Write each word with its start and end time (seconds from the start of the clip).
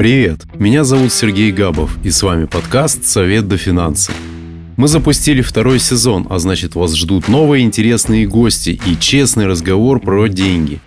Привет, 0.00 0.46
меня 0.54 0.82
зовут 0.82 1.12
Сергей 1.12 1.52
Габов, 1.52 1.98
и 2.02 2.08
с 2.08 2.22
вами 2.22 2.46
подкаст 2.46 3.04
«Совет 3.04 3.48
до 3.48 3.58
финансы». 3.58 4.12
Мы 4.78 4.88
запустили 4.88 5.42
второй 5.42 5.78
сезон, 5.78 6.26
а 6.30 6.38
значит 6.38 6.74
вас 6.74 6.96
ждут 6.96 7.28
новые 7.28 7.66
интересные 7.66 8.26
гости 8.26 8.80
и 8.86 8.98
честный 8.98 9.46
разговор 9.46 10.00
про 10.00 10.28
деньги. 10.28 10.80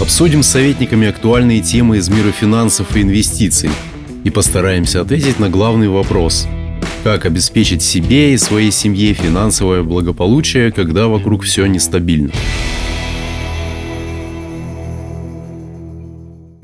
Обсудим 0.00 0.44
с 0.44 0.50
советниками 0.50 1.08
актуальные 1.08 1.62
темы 1.62 1.96
из 1.96 2.08
мира 2.08 2.30
финансов 2.30 2.96
и 2.96 3.02
инвестиций 3.02 3.70
и 4.22 4.30
постараемся 4.30 5.00
ответить 5.00 5.40
на 5.40 5.50
главный 5.50 5.88
вопрос– 5.88 6.46
как 7.04 7.26
обеспечить 7.26 7.82
себе 7.82 8.32
и 8.32 8.38
своей 8.38 8.70
семье 8.70 9.12
финансовое 9.12 9.82
благополучие, 9.82 10.72
когда 10.72 11.06
вокруг 11.06 11.42
все 11.42 11.66
нестабильно. 11.66 12.30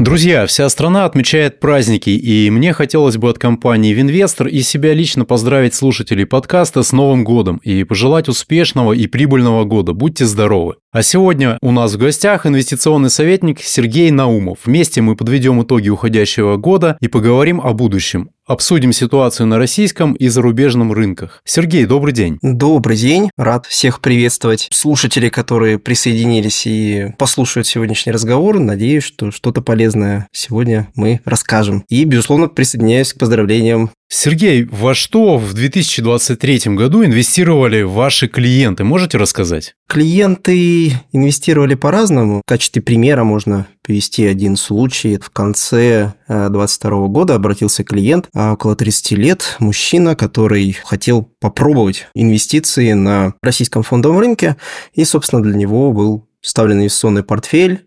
Друзья, 0.00 0.46
вся 0.46 0.66
страна 0.70 1.04
отмечает 1.04 1.60
праздники, 1.60 2.08
и 2.08 2.48
мне 2.48 2.72
хотелось 2.72 3.18
бы 3.18 3.28
от 3.28 3.38
компании 3.38 3.92
Винвестор 3.92 4.46
и 4.46 4.62
себя 4.62 4.94
лично 4.94 5.26
поздравить 5.26 5.74
слушателей 5.74 6.24
подкаста 6.24 6.82
с 6.82 6.92
Новым 6.92 7.22
годом 7.22 7.58
и 7.58 7.84
пожелать 7.84 8.26
успешного 8.26 8.94
и 8.94 9.06
прибыльного 9.06 9.64
года. 9.64 9.92
Будьте 9.92 10.24
здоровы! 10.24 10.76
А 10.90 11.02
сегодня 11.02 11.58
у 11.60 11.70
нас 11.70 11.92
в 11.92 11.98
гостях 11.98 12.46
инвестиционный 12.46 13.10
советник 13.10 13.60
Сергей 13.60 14.10
Наумов. 14.10 14.60
Вместе 14.64 15.02
мы 15.02 15.16
подведем 15.16 15.62
итоги 15.62 15.90
уходящего 15.90 16.56
года 16.56 16.96
и 17.02 17.06
поговорим 17.06 17.60
о 17.60 17.74
будущем. 17.74 18.30
Обсудим 18.50 18.92
ситуацию 18.92 19.46
на 19.46 19.58
российском 19.58 20.12
и 20.14 20.26
зарубежном 20.26 20.92
рынках. 20.92 21.40
Сергей, 21.44 21.86
добрый 21.86 22.12
день. 22.12 22.36
Добрый 22.42 22.96
день. 22.96 23.30
Рад 23.36 23.66
всех 23.66 24.00
приветствовать. 24.00 24.66
Слушателей, 24.72 25.30
которые 25.30 25.78
присоединились 25.78 26.66
и 26.66 27.14
послушают 27.16 27.68
сегодняшний 27.68 28.10
разговор. 28.10 28.58
Надеюсь, 28.58 29.04
что 29.04 29.30
что-то 29.30 29.62
полезное 29.62 30.26
сегодня 30.32 30.88
мы 30.96 31.20
расскажем. 31.24 31.84
И, 31.88 32.02
безусловно, 32.02 32.48
присоединяюсь 32.48 33.14
к 33.14 33.18
поздравлениям 33.18 33.92
Сергей, 34.12 34.64
во 34.64 34.92
что 34.92 35.38
в 35.38 35.54
2023 35.54 36.74
году 36.74 37.04
инвестировали 37.04 37.82
ваши 37.82 38.26
клиенты? 38.26 38.82
Можете 38.82 39.18
рассказать? 39.18 39.76
Клиенты 39.88 40.94
инвестировали 41.12 41.76
по-разному. 41.76 42.42
В 42.44 42.48
качестве 42.48 42.82
примера 42.82 43.22
можно 43.22 43.68
привести 43.82 44.26
один 44.26 44.56
случай. 44.56 45.16
В 45.16 45.30
конце 45.30 46.14
2022 46.26 46.90
э, 46.90 47.08
года 47.08 47.34
обратился 47.36 47.84
клиент, 47.84 48.28
а 48.34 48.54
около 48.54 48.74
30 48.74 49.12
лет, 49.12 49.56
мужчина, 49.60 50.16
который 50.16 50.72
хотел 50.84 51.30
попробовать 51.38 52.08
инвестиции 52.14 52.92
на 52.94 53.34
российском 53.42 53.84
фондовом 53.84 54.18
рынке, 54.18 54.56
и, 54.92 55.04
собственно, 55.04 55.40
для 55.40 55.54
него 55.54 55.92
был 55.92 56.26
вставлен 56.40 56.78
инвестиционный 56.78 57.22
портфель 57.22 57.86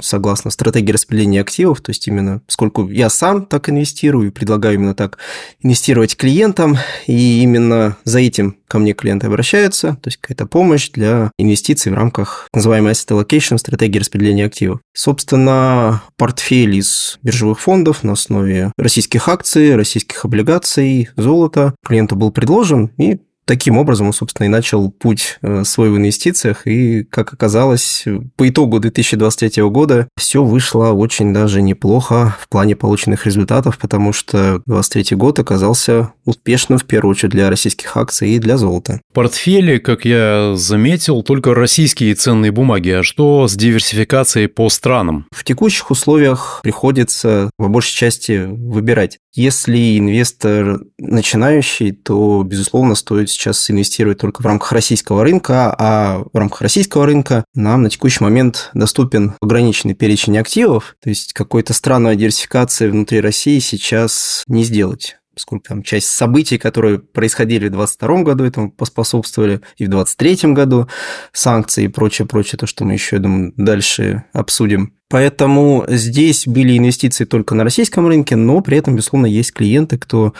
согласно 0.00 0.50
стратегии 0.50 0.92
распределения 0.92 1.40
активов, 1.40 1.80
то 1.80 1.90
есть 1.90 2.06
именно 2.06 2.42
сколько 2.48 2.82
я 2.82 3.08
сам 3.08 3.46
так 3.46 3.68
инвестирую, 3.68 4.32
предлагаю 4.32 4.74
именно 4.74 4.94
так 4.94 5.18
инвестировать 5.62 6.16
клиентам, 6.16 6.76
и 7.06 7.42
именно 7.42 7.96
за 8.04 8.20
этим 8.20 8.56
ко 8.68 8.78
мне 8.78 8.92
клиенты 8.92 9.26
обращаются, 9.26 9.96
то 10.02 10.08
есть 10.08 10.18
какая-то 10.18 10.46
помощь 10.46 10.90
для 10.90 11.30
инвестиций 11.38 11.92
в 11.92 11.94
рамках 11.94 12.48
называемой 12.52 12.92
asset 12.92 13.10
allocation, 13.10 13.58
стратегии 13.58 13.98
распределения 13.98 14.46
активов. 14.46 14.80
Собственно, 14.94 16.02
портфель 16.16 16.76
из 16.76 17.18
биржевых 17.22 17.60
фондов 17.60 18.02
на 18.02 18.12
основе 18.12 18.72
российских 18.76 19.28
акций, 19.28 19.76
российских 19.76 20.24
облигаций, 20.24 21.08
золота 21.16 21.74
клиенту 21.86 22.16
был 22.16 22.32
предложен, 22.32 22.90
и 22.98 23.20
Таким 23.46 23.76
образом, 23.78 24.08
он, 24.08 24.12
собственно, 24.12 24.46
и 24.46 24.50
начал 24.50 24.90
путь 24.90 25.38
э, 25.42 25.64
свой 25.64 25.90
в 25.90 25.96
инвестициях, 25.96 26.66
и, 26.66 27.04
как 27.04 27.32
оказалось, 27.32 28.04
по 28.36 28.48
итогу 28.48 28.80
2023 28.80 29.62
года 29.64 30.08
все 30.18 30.42
вышло 30.42 30.92
очень 30.92 31.34
даже 31.34 31.60
неплохо 31.60 32.36
в 32.40 32.48
плане 32.48 32.74
полученных 32.76 33.26
результатов, 33.26 33.78
потому 33.78 34.12
что 34.12 34.62
2023 34.66 35.16
год 35.16 35.38
оказался 35.38 36.12
успешным, 36.24 36.78
в 36.78 36.84
первую 36.84 37.12
очередь, 37.12 37.32
для 37.32 37.50
российских 37.50 37.96
акций 37.96 38.30
и 38.30 38.38
для 38.38 38.56
золота. 38.56 39.00
Портфеле, 39.12 39.78
как 39.78 40.04
я 40.04 40.54
заметил, 40.56 41.22
только 41.22 41.54
российские 41.54 42.14
ценные 42.14 42.52
бумаги, 42.52 42.90
а 42.90 43.02
что 43.02 43.46
с 43.46 43.54
диверсификацией 43.54 44.48
по 44.48 44.68
странам? 44.70 45.26
В 45.32 45.44
текущих 45.44 45.90
условиях 45.90 46.60
приходится, 46.62 47.50
по 47.58 47.68
большей 47.68 47.94
части, 47.94 48.46
выбирать. 48.48 49.18
Если 49.34 49.98
инвестор 49.98 50.80
начинающий, 50.98 51.92
то, 51.92 52.42
безусловно, 52.44 52.94
стоит 52.94 53.28
сейчас 53.34 53.70
инвестировать 53.70 54.18
только 54.18 54.42
в 54.42 54.46
рамках 54.46 54.72
российского 54.72 55.22
рынка, 55.22 55.74
а 55.78 56.24
в 56.32 56.36
рамках 56.36 56.62
российского 56.62 57.06
рынка 57.06 57.44
нам 57.54 57.82
на 57.82 57.90
текущий 57.90 58.22
момент 58.22 58.70
доступен 58.74 59.34
ограниченный 59.40 59.94
перечень 59.94 60.38
активов, 60.38 60.96
то 61.02 61.08
есть 61.08 61.32
какой-то 61.32 61.72
странной 61.72 62.16
диверсификации 62.16 62.88
внутри 62.88 63.20
России 63.20 63.58
сейчас 63.58 64.44
не 64.46 64.64
сделать 64.64 65.16
поскольку 65.34 65.64
там 65.68 65.82
часть 65.82 66.08
событий, 66.08 66.58
которые 66.58 67.00
происходили 67.00 67.66
в 67.66 67.72
2022 67.72 68.22
году, 68.22 68.44
этому 68.44 68.70
поспособствовали, 68.70 69.60
и 69.76 69.86
в 69.86 69.90
2023 69.90 70.52
году, 70.52 70.88
санкции 71.32 71.84
и 71.84 71.88
прочее, 71.88 72.26
прочее, 72.26 72.58
то, 72.58 72.66
что 72.66 72.84
мы 72.84 72.94
еще, 72.94 73.16
я 73.16 73.22
думаю, 73.22 73.52
дальше 73.56 74.24
обсудим. 74.32 74.94
Поэтому 75.14 75.84
здесь 75.86 76.44
были 76.44 76.76
инвестиции 76.76 77.24
только 77.24 77.54
на 77.54 77.62
российском 77.62 78.08
рынке, 78.08 78.34
но 78.34 78.60
при 78.62 78.78
этом, 78.78 78.96
безусловно, 78.96 79.26
есть 79.26 79.52
клиенты, 79.52 79.96
кто 79.96 80.34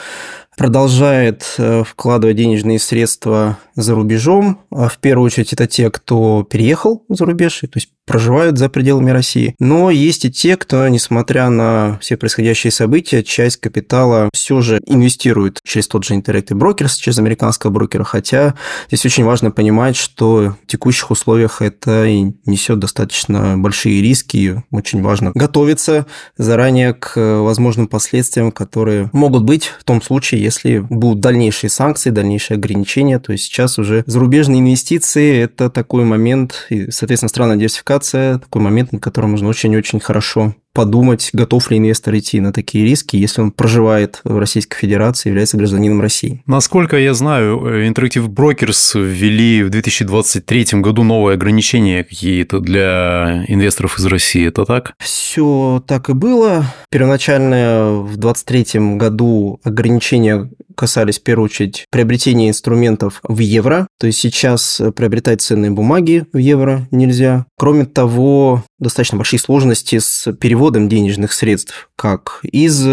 продолжает 0.57 1.45
э, 1.59 1.85
вкладывать 1.85 2.37
денежные 2.37 2.79
средства 2.79 3.59
за 3.75 3.95
рубежом. 3.95 4.61
А 4.71 4.89
в 4.89 4.99
первую 4.99 5.27
очередь 5.27 5.53
это 5.53 5.67
те, 5.67 5.91
кто 5.91 6.45
переехал 6.45 7.05
за 7.09 7.25
рубеж, 7.25 7.61
то 7.61 7.69
есть 7.75 7.91
проживают 8.07 8.59
за 8.59 8.69
пределами 8.69 9.11
России. 9.11 9.55
Но 9.59 9.91
есть 9.91 10.27
и 10.27 10.31
те, 10.31 10.57
кто, 10.57 10.87
несмотря 10.89 11.49
на 11.49 11.99
все 12.01 12.17
происходящие 12.17 12.71
события, 12.71 13.23
часть 13.23 13.57
капитала 13.59 14.29
все 14.35 14.61
же 14.61 14.81
инвестирует 14.87 15.61
через 15.65 15.89
тот 15.89 16.05
же 16.05 16.15
Interactive 16.15 16.59
Brokers, 16.59 16.97
через 16.99 17.19
американского 17.19 17.71
брокера. 17.71 18.05
Хотя 18.05 18.55
здесь 18.89 19.07
очень 19.07 19.25
важно 19.25 19.51
понимать, 19.51 19.97
что 19.97 20.57
в 20.63 20.67
текущих 20.67 21.11
условиях 21.11 21.63
это 21.63 22.07
несет 22.45 22.79
достаточно 22.79 23.57
большие 23.57 24.03
риски. 24.03 24.63
Очень 24.71 25.03
важно 25.03 25.33
готовиться 25.35 26.07
заранее 26.37 26.95
к 26.95 27.17
возможным 27.17 27.87
последствиям, 27.87 28.53
которые 28.53 29.11
могут 29.13 29.45
быть 29.45 29.65
в 29.79 29.85
том 29.85 30.03
случае, 30.03 30.43
если 30.43 30.79
будут 30.79 31.21
дальнейшие 31.21 31.71
санкции, 31.71 32.11
дальнейшие 32.11 32.57
ограничения. 32.57 33.19
То 33.19 33.33
есть 33.33 33.45
сейчас 33.45 33.79
уже 33.79 34.05
зарубежные 34.07 34.61
инвестиции– 34.61 35.37
это 35.43 35.71
такой 35.71 36.05
момент, 36.05 36.67
и, 36.71 36.91
соответственно, 36.91 37.29
странная 37.29 37.57
диверсификация– 37.57 38.39
такой 38.41 38.63
момент, 38.63 38.93
на 38.93 38.99
котором 38.99 39.33
нужно 39.33 39.49
очень-очень 39.49 40.01
хорошо 40.01 40.55
подумать, 40.75 41.31
готов 41.33 41.71
ли 41.71 41.79
инвестор 41.79 42.17
идти 42.17 42.41
на 42.41 42.53
такие 42.53 42.85
риски, 42.85 43.17
если 43.17 43.41
он 43.41 43.53
проживает 43.53 44.21
в 44.25 44.37
Российской 44.39 44.77
Федерации, 44.77 45.31
является 45.31 45.57
гражданином 45.57 46.01
России. 46.01 46.43
Насколько 46.47 46.99
я 46.99 47.15
знаю, 47.15 47.89
Interactive 47.89 48.27
Brokers 48.27 49.01
ввели 49.01 49.63
в 49.63 49.71
2023 49.71 50.81
году 50.81 51.05
новые 51.05 51.35
ограничения 51.35 52.05
какие-то 52.05 52.61
для 52.61 53.45
инвесторов 53.49 53.99
из 53.99 54.07
России. 54.07 54.47
Это 54.47 54.65
так? 54.65 54.95
Все 54.99 55.83
так 55.87 56.11
и 56.11 56.13
было. 56.13 56.67
Первоначально 56.91 58.03
в 58.03 58.17
2023 58.17 58.97
году 58.97 59.61
ограничения 59.63 60.51
касались 60.77 61.21
в 61.21 61.23
первую 61.23 61.45
очередь 61.45 61.87
приобретения 61.91 62.49
инструментов 62.49 63.21
в 63.23 63.39
евро. 63.39 63.87
То 64.01 64.09
есть 64.09 64.19
сейчас 64.19 64.83
приобретать 64.97 65.41
ценные 65.41 65.71
бумаги 65.71 66.25
в 66.33 66.39
евро 66.39 66.89
нельзя. 66.91 67.47
Кроме 67.57 67.85
того, 67.85 68.65
достаточно 68.81 69.17
большие 69.17 69.39
сложности 69.39 70.01
с 70.01 70.33
переводом 70.33 70.64
денежных 70.89 71.33
средств 71.33 71.91
как 71.97 72.41
из 72.43 72.87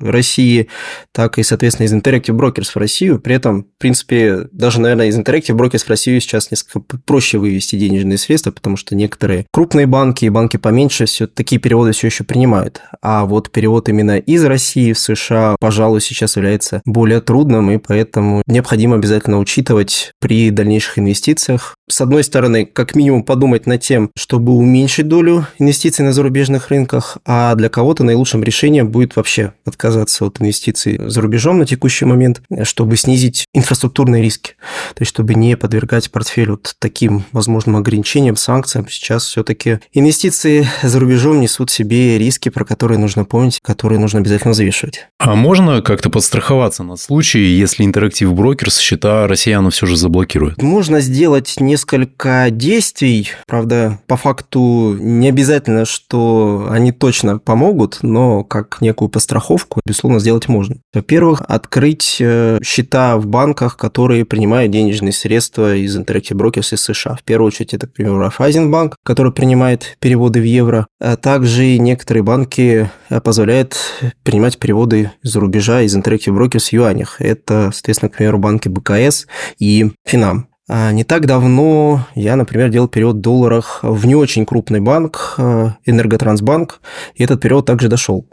России, 0.00 0.68
так 1.12 1.38
и, 1.38 1.42
соответственно, 1.42 1.86
из 1.86 1.94
Interactive 1.94 2.36
Brokers 2.36 2.70
в 2.74 2.76
Россию. 2.76 3.20
При 3.20 3.34
этом, 3.34 3.62
в 3.62 3.78
принципе, 3.78 4.48
даже, 4.52 4.80
наверное, 4.80 5.06
из 5.06 5.18
Interactive 5.18 5.56
Brokers 5.56 5.84
в 5.84 5.88
Россию 5.88 6.20
сейчас 6.20 6.50
несколько 6.50 6.80
проще 7.04 7.38
вывести 7.38 7.76
денежные 7.76 8.18
средства, 8.18 8.50
потому 8.50 8.76
что 8.76 8.94
некоторые 8.94 9.46
крупные 9.52 9.86
банки 9.86 10.24
и 10.24 10.28
банки 10.28 10.56
поменьше 10.56 11.06
все 11.06 11.26
такие 11.26 11.60
переводы 11.60 11.92
все 11.92 12.08
еще 12.08 12.24
принимают. 12.24 12.82
А 13.02 13.24
вот 13.24 13.50
перевод 13.50 13.88
именно 13.88 14.18
из 14.18 14.44
России 14.44 14.92
в 14.92 14.98
США, 14.98 15.56
пожалуй, 15.60 16.00
сейчас 16.00 16.36
является 16.36 16.82
более 16.84 17.20
трудным, 17.20 17.70
и 17.70 17.78
поэтому 17.78 18.42
необходимо 18.46 18.96
обязательно 18.96 19.38
учитывать 19.38 20.12
при 20.20 20.50
дальнейших 20.50 20.98
инвестициях. 20.98 21.74
С 21.88 22.00
одной 22.00 22.22
стороны, 22.22 22.66
как 22.66 22.94
минимум 22.94 23.22
подумать 23.22 23.66
над 23.66 23.80
тем, 23.80 24.10
чтобы 24.16 24.52
уменьшить 24.52 25.08
долю 25.08 25.46
инвестиций 25.58 26.04
на 26.04 26.12
зарубежных 26.12 26.68
рынках, 26.68 27.18
а 27.24 27.54
для 27.54 27.68
кого-то 27.68 28.04
наилучшим 28.04 28.42
решением 28.42 28.88
будет 28.88 29.16
вообще 29.16 29.54
отказаться 29.68 30.24
от 30.24 30.40
инвестиций 30.40 30.98
за 30.98 31.20
рубежом 31.20 31.58
на 31.58 31.66
текущий 31.66 32.04
момент, 32.04 32.42
чтобы 32.64 32.96
снизить 32.96 33.46
инфраструктурные 33.54 34.22
риски, 34.22 34.52
то 34.94 35.02
есть 35.02 35.10
чтобы 35.10 35.34
не 35.34 35.56
подвергать 35.56 36.10
портфель 36.10 36.50
вот 36.50 36.74
таким 36.78 37.24
возможным 37.32 37.76
ограничениям, 37.76 38.36
санкциям. 38.36 38.88
Сейчас 38.88 39.24
все-таки 39.24 39.80
инвестиции 39.92 40.66
за 40.82 40.98
рубежом 41.00 41.40
несут 41.40 41.70
в 41.70 41.72
себе 41.72 42.18
риски, 42.18 42.48
про 42.48 42.64
которые 42.64 42.98
нужно 42.98 43.24
помнить, 43.24 43.58
которые 43.62 43.98
нужно 43.98 44.20
обязательно 44.20 44.52
взвешивать. 44.52 45.08
А 45.18 45.34
можно 45.34 45.82
как-то 45.82 46.10
подстраховаться 46.10 46.82
на 46.82 46.96
случай, 46.96 47.40
если 47.40 47.84
интерактив 47.84 48.32
брокерс 48.32 48.78
счета 48.78 49.26
россиянам 49.26 49.70
все 49.70 49.86
же 49.86 49.96
заблокирует? 49.96 50.62
Можно 50.62 51.00
сделать 51.00 51.56
несколько 51.60 52.48
действий. 52.50 53.30
Правда, 53.46 54.00
по 54.06 54.16
факту 54.16 54.96
не 54.98 55.28
обязательно, 55.28 55.84
что 55.84 56.68
они 56.70 56.92
точно 56.92 57.38
помогут, 57.38 57.98
но 58.02 58.44
как 58.44 58.78
некую 58.80 59.08
постраховку, 59.08 59.57
безусловно, 59.84 60.20
сделать 60.20 60.48
можно. 60.48 60.76
Во-первых, 60.92 61.42
открыть 61.46 62.18
э, 62.20 62.58
счета 62.62 63.16
в 63.16 63.26
банках, 63.26 63.76
которые 63.76 64.24
принимают 64.24 64.72
денежные 64.72 65.12
средства 65.12 65.74
из 65.74 65.96
Interactive 65.96 66.36
Brokers 66.36 66.74
из 66.74 66.82
США. 66.82 67.16
В 67.16 67.22
первую 67.22 67.48
очередь, 67.48 67.74
это, 67.74 67.86
к 67.86 67.92
примеру, 67.92 68.18
Райфайзенбанк, 68.18 68.96
который 69.04 69.32
принимает 69.32 69.96
переводы 70.00 70.40
в 70.40 70.44
евро. 70.44 70.86
А 71.00 71.16
также 71.16 71.78
некоторые 71.78 72.22
банки 72.22 72.90
э, 73.08 73.20
позволяют 73.20 73.76
принимать 74.22 74.58
переводы 74.58 75.12
из-за 75.22 75.40
рубежа 75.40 75.82
из 75.82 75.96
Interactive 75.96 76.36
Brokers 76.36 76.68
в 76.68 76.72
юанях. 76.72 77.20
Это, 77.20 77.70
соответственно, 77.72 78.10
к 78.10 78.16
примеру, 78.16 78.38
банки 78.38 78.68
БКС 78.68 79.26
и 79.58 79.90
Финам. 80.04 80.48
А 80.68 80.92
не 80.92 81.02
так 81.02 81.24
давно 81.24 82.06
я, 82.14 82.36
например, 82.36 82.68
делал 82.68 82.88
перевод 82.88 83.16
в 83.16 83.20
долларах 83.20 83.80
в 83.82 84.06
не 84.06 84.14
очень 84.14 84.44
крупный 84.44 84.80
банк, 84.80 85.34
э, 85.38 85.70
Энерготрансбанк, 85.86 86.80
и 87.14 87.24
этот 87.24 87.40
перевод 87.40 87.64
также 87.64 87.88
дошел 87.88 88.26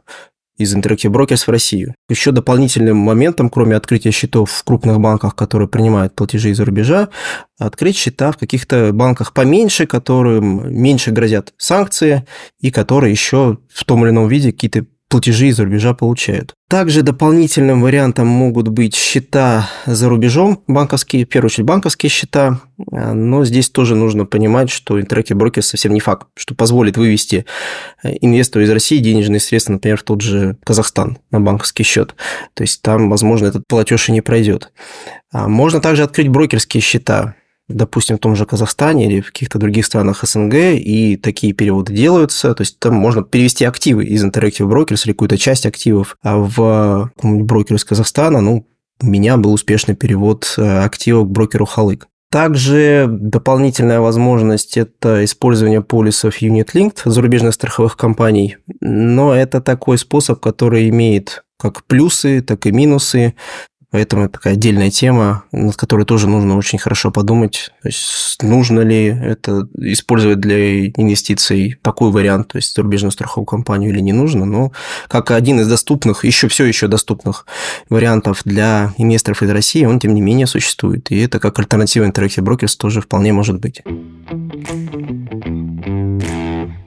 из 0.57 0.75
Interactive 0.75 1.12
Brokers 1.12 1.46
в 1.46 1.50
Россию. 1.50 1.96
Еще 2.10 2.31
дополнительным 2.31 2.98
моментом, 2.98 3.50
кроме 3.50 3.75
открытия 3.75 4.12
счетов 4.12 4.52
в 4.52 4.63
крупных 4.63 5.00
банках, 5.00 5.36
которые 5.36 5.68
принимают 5.68 6.16
платежи 6.16 6.52
из-за 6.52 6.66
рубежа, 6.66 7.10
открыть 7.57 7.98
счета 7.98 8.31
в 8.31 8.38
каких-то 8.38 8.92
банках 8.94 9.34
поменьше, 9.34 9.86
которым 9.86 10.74
меньше 10.74 11.12
грозят 11.12 11.54
санкции 11.57 12.25
и 12.60 12.72
которые 12.72 13.12
еще 13.12 13.60
в 13.74 13.84
том 13.84 14.04
или 14.04 14.12
ином 14.12 14.28
виде 14.28 14.52
какие-то 14.52 14.86
платежи 15.10 15.48
из-за 15.48 15.63
рубежа 15.63 15.94
получают. 15.94 16.54
Также 16.68 17.04
дополнительным 17.04 17.81
вариантом 17.81 18.28
могут 18.28 18.69
быть 18.69 18.96
счета 18.96 19.69
за 19.86 20.10
рубежом, 20.10 20.63
банковские, 20.68 21.25
в 21.25 21.30
первую 21.30 21.48
очередь 21.48 21.68
банковские 21.68 22.10
счета, 22.10 22.60
но 22.78 23.46
здесь 23.46 23.69
тоже 23.69 23.96
нужно 23.96 24.25
понимать, 24.25 24.72
что 24.72 25.00
Interactive 25.00 25.38
Brokers 25.38 25.62
совсем 25.62 25.94
не 25.94 26.00
факт, 26.00 26.28
что 26.36 26.56
позволит 26.56 26.98
вывести 26.98 27.46
инвестору 28.04 28.66
из 28.66 28.72
России 28.72 28.98
денежные 28.98 29.40
средства, 29.40 29.74
например, 29.74 29.98
в 29.98 30.04
тот 30.04 30.22
же 30.22 30.57
Казахстан 30.63 31.19
на 31.30 31.40
банковский 31.40 31.84
счет. 31.84 32.16
То 32.56 32.63
есть 32.63 32.81
там, 32.81 33.10
возможно, 33.10 33.46
этот 33.46 33.68
платеж 33.68 34.10
и 34.10 34.12
не 34.12 34.22
пройдет. 34.22 34.72
А 35.31 35.48
можно 35.48 35.81
также 35.81 36.04
открыть 36.04 36.30
брокерские 36.30 36.81
счета 36.81 37.36
допустим, 37.67 38.17
в 38.17 38.19
том 38.19 38.35
же 38.35 38.45
Казахстане 38.45 39.07
или 39.07 39.21
в 39.21 39.27
каких-то 39.27 39.57
других 39.57 39.85
странах 39.85 40.23
СНГ, 40.23 40.53
и 40.53 41.17
такие 41.17 41.53
переводы 41.53 41.94
делаются. 41.94 42.53
То 42.53 42.62
есть 42.62 42.79
там 42.79 42.95
можно 42.95 43.23
перевести 43.23 43.65
активы 43.65 44.06
из 44.06 44.23
Interactive 44.23 44.69
Brokers 44.69 45.01
или 45.06 45.13
какую-то 45.13 45.38
часть 45.38 45.65
активов 45.65 46.17
а 46.21 46.38
в 46.38 47.12
брокер 47.23 47.75
из 47.75 47.85
Казахстана. 47.85 48.41
Ну, 48.41 48.67
у 49.01 49.06
меня 49.06 49.38
был 49.38 49.53
успешный 49.53 49.95
перевод 49.95 50.53
э, 50.57 50.79
активов 50.83 51.27
к 51.27 51.31
брокеру 51.31 51.65
Халык. 51.65 52.07
Также 52.31 53.07
дополнительная 53.09 54.00
возможность– 54.00 54.77
это 54.77 55.23
использование 55.23 55.81
полисов 55.81 56.41
Unit 56.41 56.71
Linked 56.73 57.01
зарубежных 57.06 57.53
страховых 57.53 57.95
компаний, 57.95 58.57
но 58.81 59.33
это 59.33 59.61
такой 59.61 59.97
способ, 59.97 60.39
который 60.39 60.89
имеет 60.89 61.45
как 61.57 61.85
плюсы, 61.85 62.41
так 62.41 62.65
и 62.65 62.71
минусы. 62.71 63.35
Поэтому 63.95 64.24
это 64.24 64.33
такая 64.33 64.56
отдельная 64.56 64.92
тема, 64.92 65.45
над 65.53 65.77
которой 65.77 66.06
тоже 66.06 66.27
нужно 66.27 66.57
очень 66.57 66.77
хорошо 66.77 67.12
подумать. 67.12 67.71
То 67.81 67.88
есть 67.88 68.44
нужно 68.44 68.81
ли 68.81 69.06
это 69.06 69.69
использовать 69.77 70.42
для 70.42 70.88
инвестиций 70.88 71.77
такой 71.81 72.12
вариант, 72.12 72.50
то 72.50 72.57
есть 72.57 72.75
зарубежную 72.75 73.13
страховую 73.13 73.45
компанию 73.45 73.92
или 73.92 74.01
не 74.01 74.12
нужно. 74.12 74.44
Но 74.44 74.74
как 75.07 75.31
один 75.31 75.62
из 75.62 75.69
доступных, 75.69 76.25
еще 76.25 76.50
все 76.50 76.65
еще 76.65 76.89
доступных 76.89 77.45
вариантов 77.88 78.42
для 78.44 78.94
инвесторов 78.97 79.42
из 79.42 79.50
России, 79.50 79.86
он 79.86 80.01
тем 80.01 80.13
не 80.13 80.19
менее 80.19 80.45
существует. 80.45 81.09
И 81.09 81.18
это 81.18 81.39
как 81.39 81.57
альтернатива 81.57 82.03
Interactive 82.03 82.44
Brokers 82.44 82.75
тоже 82.77 83.00
вполне 83.00 83.31
может 83.31 83.62
быть. 83.62 83.81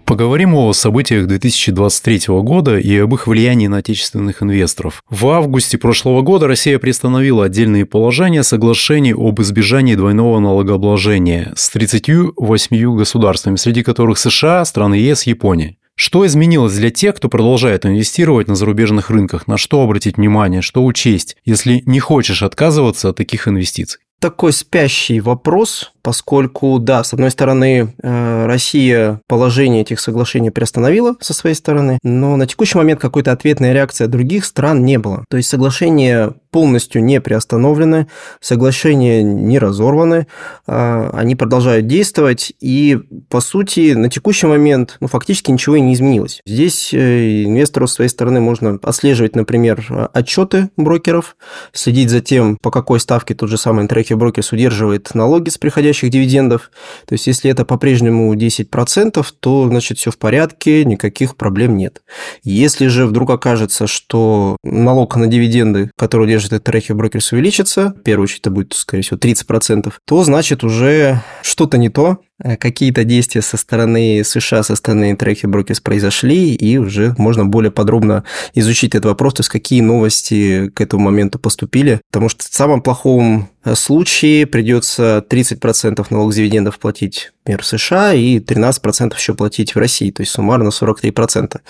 Поговорим 0.08 0.54
о 0.54 0.72
событиях 0.72 1.26
2023 1.26 2.28
года 2.40 2.78
и 2.78 2.96
об 2.96 3.12
их 3.12 3.26
влиянии 3.26 3.66
на 3.66 3.76
отечественных 3.76 4.42
инвесторов. 4.42 5.04
В 5.10 5.28
августе 5.28 5.76
прошлого 5.76 6.22
года 6.22 6.46
Россия 6.46 6.78
приостановила 6.78 7.44
отдельные 7.44 7.84
положения 7.84 8.42
соглашений 8.42 9.12
об 9.12 9.38
избежании 9.42 9.96
двойного 9.96 10.40
налогообложения 10.40 11.52
с 11.56 11.68
38 11.68 12.96
государствами, 12.96 13.56
среди 13.56 13.82
которых 13.82 14.16
США, 14.16 14.64
страны 14.64 14.94
ЕС, 14.94 15.24
Япония. 15.24 15.76
Что 15.94 16.24
изменилось 16.24 16.74
для 16.74 16.90
тех, 16.90 17.14
кто 17.14 17.28
продолжает 17.28 17.84
инвестировать 17.84 18.48
на 18.48 18.54
зарубежных 18.54 19.10
рынках? 19.10 19.46
На 19.46 19.58
что 19.58 19.82
обратить 19.82 20.16
внимание, 20.16 20.62
что 20.62 20.86
учесть, 20.86 21.36
если 21.44 21.82
не 21.84 22.00
хочешь 22.00 22.42
отказываться 22.42 23.10
от 23.10 23.16
таких 23.16 23.46
инвестиций? 23.46 24.00
Такой 24.20 24.52
спящий 24.52 25.20
вопрос, 25.20 25.92
поскольку, 26.08 26.78
да, 26.78 27.04
с 27.04 27.12
одной 27.12 27.30
стороны, 27.30 27.94
э, 28.02 28.46
Россия 28.46 29.20
положение 29.26 29.82
этих 29.82 30.00
соглашений 30.00 30.48
приостановила 30.48 31.16
со 31.20 31.34
своей 31.34 31.54
стороны, 31.54 31.98
но 32.02 32.36
на 32.36 32.46
текущий 32.46 32.78
момент 32.78 32.98
какой-то 32.98 33.30
ответной 33.30 33.74
реакции 33.74 34.06
других 34.06 34.46
стран 34.46 34.86
не 34.86 34.98
было. 34.98 35.26
То 35.28 35.36
есть 35.36 35.50
соглашения 35.50 36.32
полностью 36.50 37.04
не 37.04 37.20
приостановлены, 37.20 38.06
соглашения 38.40 39.22
не 39.22 39.58
разорваны, 39.58 40.26
а, 40.66 41.10
они 41.12 41.36
продолжают 41.36 41.86
действовать, 41.86 42.54
и, 42.58 42.98
по 43.28 43.42
сути, 43.42 43.92
на 43.92 44.08
текущий 44.08 44.46
момент 44.46 44.96
ну, 45.00 45.08
фактически 45.08 45.50
ничего 45.50 45.76
и 45.76 45.82
не 45.82 45.92
изменилось. 45.92 46.40
Здесь 46.46 46.94
э, 46.94 47.44
инвестору 47.44 47.86
с 47.86 47.92
своей 47.92 48.08
стороны 48.08 48.40
можно 48.40 48.78
отслеживать, 48.82 49.36
например, 49.36 50.08
отчеты 50.14 50.70
брокеров, 50.78 51.36
следить 51.72 52.08
за 52.08 52.20
тем, 52.20 52.56
по 52.62 52.70
какой 52.70 52.98
ставке 52.98 53.34
тот 53.34 53.50
же 53.50 53.58
самый 53.58 53.84
Interactive 53.84 54.16
Brokers 54.16 54.48
удерживает 54.52 55.14
налоги 55.14 55.50
с 55.50 55.58
приходящих 55.58 55.97
приходящих 55.98 56.10
дивидендов. 56.10 56.70
То 57.06 57.14
есть, 57.14 57.26
если 57.26 57.50
это 57.50 57.64
по-прежнему 57.64 58.34
10%, 58.34 59.26
то, 59.40 59.68
значит, 59.68 59.98
все 59.98 60.10
в 60.10 60.18
порядке, 60.18 60.84
никаких 60.84 61.36
проблем 61.36 61.76
нет. 61.76 62.02
Если 62.42 62.86
же 62.88 63.06
вдруг 63.06 63.30
окажется, 63.30 63.86
что 63.86 64.56
налог 64.62 65.16
на 65.16 65.26
дивиденды, 65.26 65.90
который 65.96 66.28
держит 66.28 66.52
этот 66.52 66.64
трекер 66.64 66.94
брокерс, 66.94 67.32
увеличится, 67.32 67.94
в 67.98 68.02
первую 68.02 68.24
очередь 68.24 68.40
это 68.40 68.50
будет, 68.50 68.72
скорее 68.74 69.02
всего, 69.02 69.18
30%, 69.18 69.92
то, 70.04 70.24
значит, 70.24 70.64
уже 70.64 71.22
что-то 71.42 71.78
не 71.78 71.88
то, 71.88 72.18
какие-то 72.42 73.04
действия 73.04 73.42
со 73.42 73.56
стороны 73.56 74.22
США, 74.24 74.62
со 74.62 74.76
стороны 74.76 75.12
Interactive 75.12 75.50
Brokers 75.50 75.82
произошли, 75.82 76.54
и 76.54 76.76
уже 76.78 77.14
можно 77.18 77.44
более 77.44 77.70
подробно 77.70 78.24
изучить 78.54 78.94
этот 78.94 79.06
вопрос, 79.06 79.34
то 79.34 79.40
есть 79.40 79.50
какие 79.50 79.80
новости 79.80 80.70
к 80.74 80.80
этому 80.80 81.04
моменту 81.04 81.38
поступили. 81.38 82.00
Потому 82.10 82.28
что 82.28 82.44
в 82.44 82.54
самом 82.54 82.82
плохом 82.82 83.48
э, 83.64 83.74
случае 83.74 84.46
придется 84.46 85.24
30% 85.28 86.06
налог 86.10 86.32
с 86.32 86.36
дивидендов 86.36 86.78
платить, 86.78 87.32
например, 87.48 87.62
в 87.62 87.66
США, 87.66 88.12
и 88.12 88.38
13% 88.38 89.14
еще 89.16 89.34
платить 89.34 89.74
в 89.74 89.78
России, 89.78 90.10
то 90.10 90.20
есть 90.20 90.32
суммарно 90.32 90.68
43%. 90.68 91.60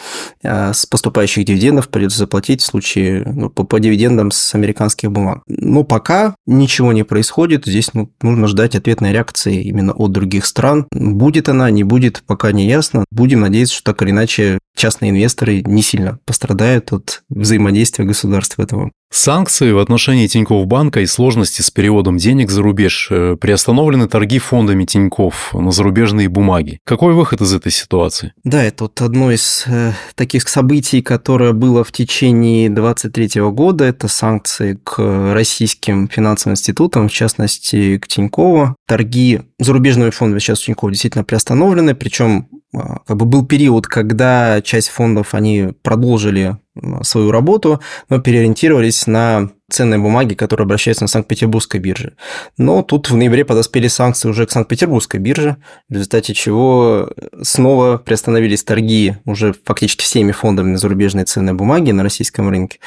А 0.42 0.72
с 0.72 0.86
поступающих 0.86 1.44
дивидендов 1.44 1.88
придется 1.88 2.19
заплатить 2.19 2.62
в 2.62 2.66
случае 2.66 3.25
ну, 3.25 3.49
по, 3.49 3.64
по 3.64 3.78
дивидендам 3.78 4.32
с 4.32 4.54
американских 4.54 5.12
бумаг. 5.12 5.42
Но 5.47 5.85
пока 5.85 6.35
ничего 6.47 6.92
не 6.92 7.04
происходит, 7.04 7.66
здесь 7.66 7.94
ну, 7.94 8.11
нужно 8.23 8.49
ждать 8.49 8.75
ответной 8.75 9.12
реакции 9.12 9.62
именно 9.62 9.92
от 9.92 10.11
других 10.11 10.47
стран. 10.47 10.87
Будет 10.90 11.49
она, 11.49 11.70
не 11.70 11.85
будет, 11.85 12.23
пока 12.26 12.50
не 12.50 12.66
ясно. 12.66 13.04
Будем 13.12 13.40
надеяться, 13.40 13.76
что 13.76 13.92
так 13.92 14.02
или 14.02 14.11
иначе 14.11 14.58
частные 14.76 15.11
инвесторы 15.11 15.62
не 15.62 15.82
сильно 15.82 16.18
пострадают 16.25 16.92
от 16.92 17.23
взаимодействия 17.28 18.04
государств 18.04 18.58
в 18.58 18.61
этом. 18.61 18.92
Санкции 19.11 19.73
в 19.73 19.79
отношении 19.79 20.27
Тинькофф 20.27 20.67
банка 20.67 21.00
и 21.00 21.07
сложности 21.07 21.62
с 21.62 21.71
переводом 21.71 22.19
денег 22.19 22.50
за 22.50 22.62
рубеж 22.62 23.09
э, 23.11 23.37
приостановлены 23.41 24.07
торги 24.07 24.38
фондами 24.38 24.85
Тинькофф 24.85 25.55
на 25.55 25.71
зарубежные 25.71 26.29
бумаги. 26.29 26.79
Какой 26.85 27.15
выход 27.15 27.41
из 27.41 27.55
этой 27.55 27.73
ситуации? 27.73 28.35
Да, 28.45 28.62
это 28.62 28.85
вот 28.85 29.00
одно 29.00 29.33
из 29.33 29.65
э, 29.67 29.93
таких 30.15 30.47
событий, 30.47 31.00
которое 31.00 31.55
было 31.55 31.85
в 31.85 31.93
течение 31.93 32.69
2023 32.69 33.41
года. 33.50 33.87
Это 33.87 34.09
санкции 34.09 34.79
к 34.85 35.33
российским 35.33 36.09
финансовым 36.09 36.53
институтам, 36.53 37.09
в 37.09 37.12
частности 37.12 37.97
к 37.97 38.09
Тинькову. 38.09 38.77
Торги 38.87 39.41
зарубежными 39.59 40.11
фондами 40.11 40.38
сейчас 40.38 40.61
у 40.62 40.67
Тинькова 40.67 40.91
действительно 40.93 41.25
приостановлены, 41.25 41.95
причем 41.95 42.49
а, 42.75 42.99
как 43.07 43.17
бы 43.17 43.25
был 43.25 43.47
период, 43.47 43.87
когда 43.87 44.61
часть 44.61 44.88
фондов, 44.88 45.35
они 45.35 45.69
продолжили 45.83 46.59
свою 47.02 47.30
работу, 47.30 47.80
но 48.08 48.20
переориентировались 48.20 49.06
на 49.06 49.50
ценные 49.70 49.99
бумаги, 49.99 50.35
которые 50.35 50.64
обращаются 50.64 51.04
на 51.04 51.08
Санкт-Петербургской 51.08 51.78
бирже. 51.80 52.14
Но 52.56 52.82
тут 52.82 53.11
в 53.11 53.16
ноябре 53.16 53.44
подоспели 53.44 53.88
санкции 53.88 54.28
уже 54.28 54.47
к 54.47 54.50
Санкт-Петербургской 54.50 55.20
бирже, 55.20 55.56
в 55.88 55.92
результате 55.92 56.35
чего 56.35 57.11
снова 57.42 57.99
приостановились 57.99 58.64
торги 58.64 59.16
уже 59.25 59.54
фактически 59.64 60.02
всеми 60.02 60.32
фондами 60.32 60.70
на 60.70 60.78
зарубежные 60.78 61.26
ценные 61.26 61.54
бумаги 61.54 61.90
на 61.90 62.02
российском 62.02 62.49
рынке 62.49 62.78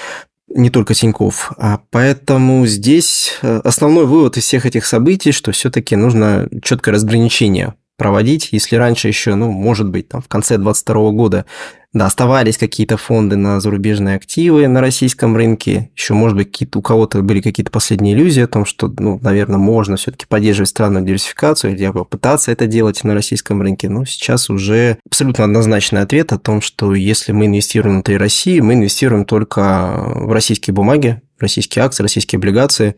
не 0.53 0.69
только 0.69 0.93
Тиньков. 0.93 1.53
А 1.57 1.79
поэтому 1.91 2.65
здесь 2.65 3.38
э, 3.41 3.62
основной 3.63 4.05
вывод 4.05 4.38
из 4.38 4.43
всех 4.43 4.65
этих 4.65 4.86
событий, 4.86 5.31
что 5.31 5.51
все-таки 5.51 5.95
нужно 5.95 6.50
четкое 6.62 6.93
разграничение 6.93 7.74
проводить. 8.01 8.50
Если 8.51 8.77
раньше 8.77 9.10
еще, 9.10 9.36
ну, 9.36 9.51
может 9.51 9.88
быть, 9.88 10.10
там 10.10 10.24
в 10.24 10.27
конце 10.27 10.58
2022 10.58 11.12
года 11.12 11.46
Да, 11.93 12.05
оставались 12.05 12.58
какие-то 12.58 12.96
фонды 12.96 13.36
на 13.36 13.60
зарубежные 13.60 14.15
активы 14.15 14.67
на 14.67 14.79
российском 14.81 15.36
рынке. 15.36 15.91
Еще, 15.96 16.13
может 16.13 16.38
быть, 16.38 16.48
какие-то, 16.48 16.79
у 16.79 16.81
кого-то 16.81 17.22
были 17.22 17.41
какие-то 17.41 17.70
последние 17.70 18.15
иллюзии 18.15 18.41
о 18.41 18.48
том, 18.48 18.65
что, 18.65 18.91
ну, 18.98 19.20
наверное, 19.22 19.60
можно 19.60 19.98
все-таки 19.98 20.25
поддерживать 20.25 20.70
странную 20.70 21.05
диверсификацию 21.05 21.74
или 21.74 21.91
попытаться 21.91 22.51
это 22.51 22.65
делать 22.65 23.03
на 23.03 23.13
российском 23.13 23.62
рынке. 23.62 23.88
Но 23.89 24.05
сейчас 24.05 24.50
уже 24.50 24.98
абсолютно 25.05 25.43
однозначный 25.43 26.01
ответ 26.01 26.31
о 26.31 26.39
том, 26.39 26.62
что 26.62 26.96
если 26.96 27.34
мы 27.34 27.46
инвестируем 27.46 27.98
внутри 27.98 28.17
России, 28.17 28.62
мы 28.62 28.74
инвестируем 28.74 29.25
только 29.25 29.93
в 30.15 30.31
российские 30.31 30.74
бумаги, 30.74 31.22
российские 31.41 31.83
акции, 31.83 32.03
российские 32.03 32.38
облигации, 32.38 32.95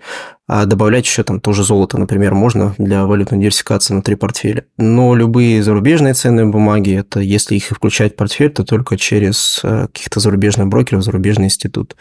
а 0.47 0.65
добавлять 0.65 1.05
еще 1.05 1.23
там 1.23 1.39
тоже 1.39 1.63
золото, 1.63 1.97
например, 1.97 2.33
можно 2.33 2.75
для 2.77 3.05
валютной 3.05 3.39
диверсификации 3.39 3.93
внутри 3.93 4.15
портфеля. 4.15 4.65
Но 4.77 5.15
любые 5.15 5.63
зарубежные 5.63 6.13
ценные 6.13 6.45
бумаги, 6.45 6.95
это 6.95 7.19
если 7.19 7.55
их 7.55 7.65
включать 7.65 8.13
в 8.13 8.15
портфель, 8.17 8.50
то 8.50 8.63
только 8.63 8.97
через 8.97 9.62
э, 9.63 9.88
каких-то 9.93 10.19
зарубежных 10.19 10.67
брокеров, 10.67 11.03
зарубежный 11.03 11.45
институт. 11.45 11.95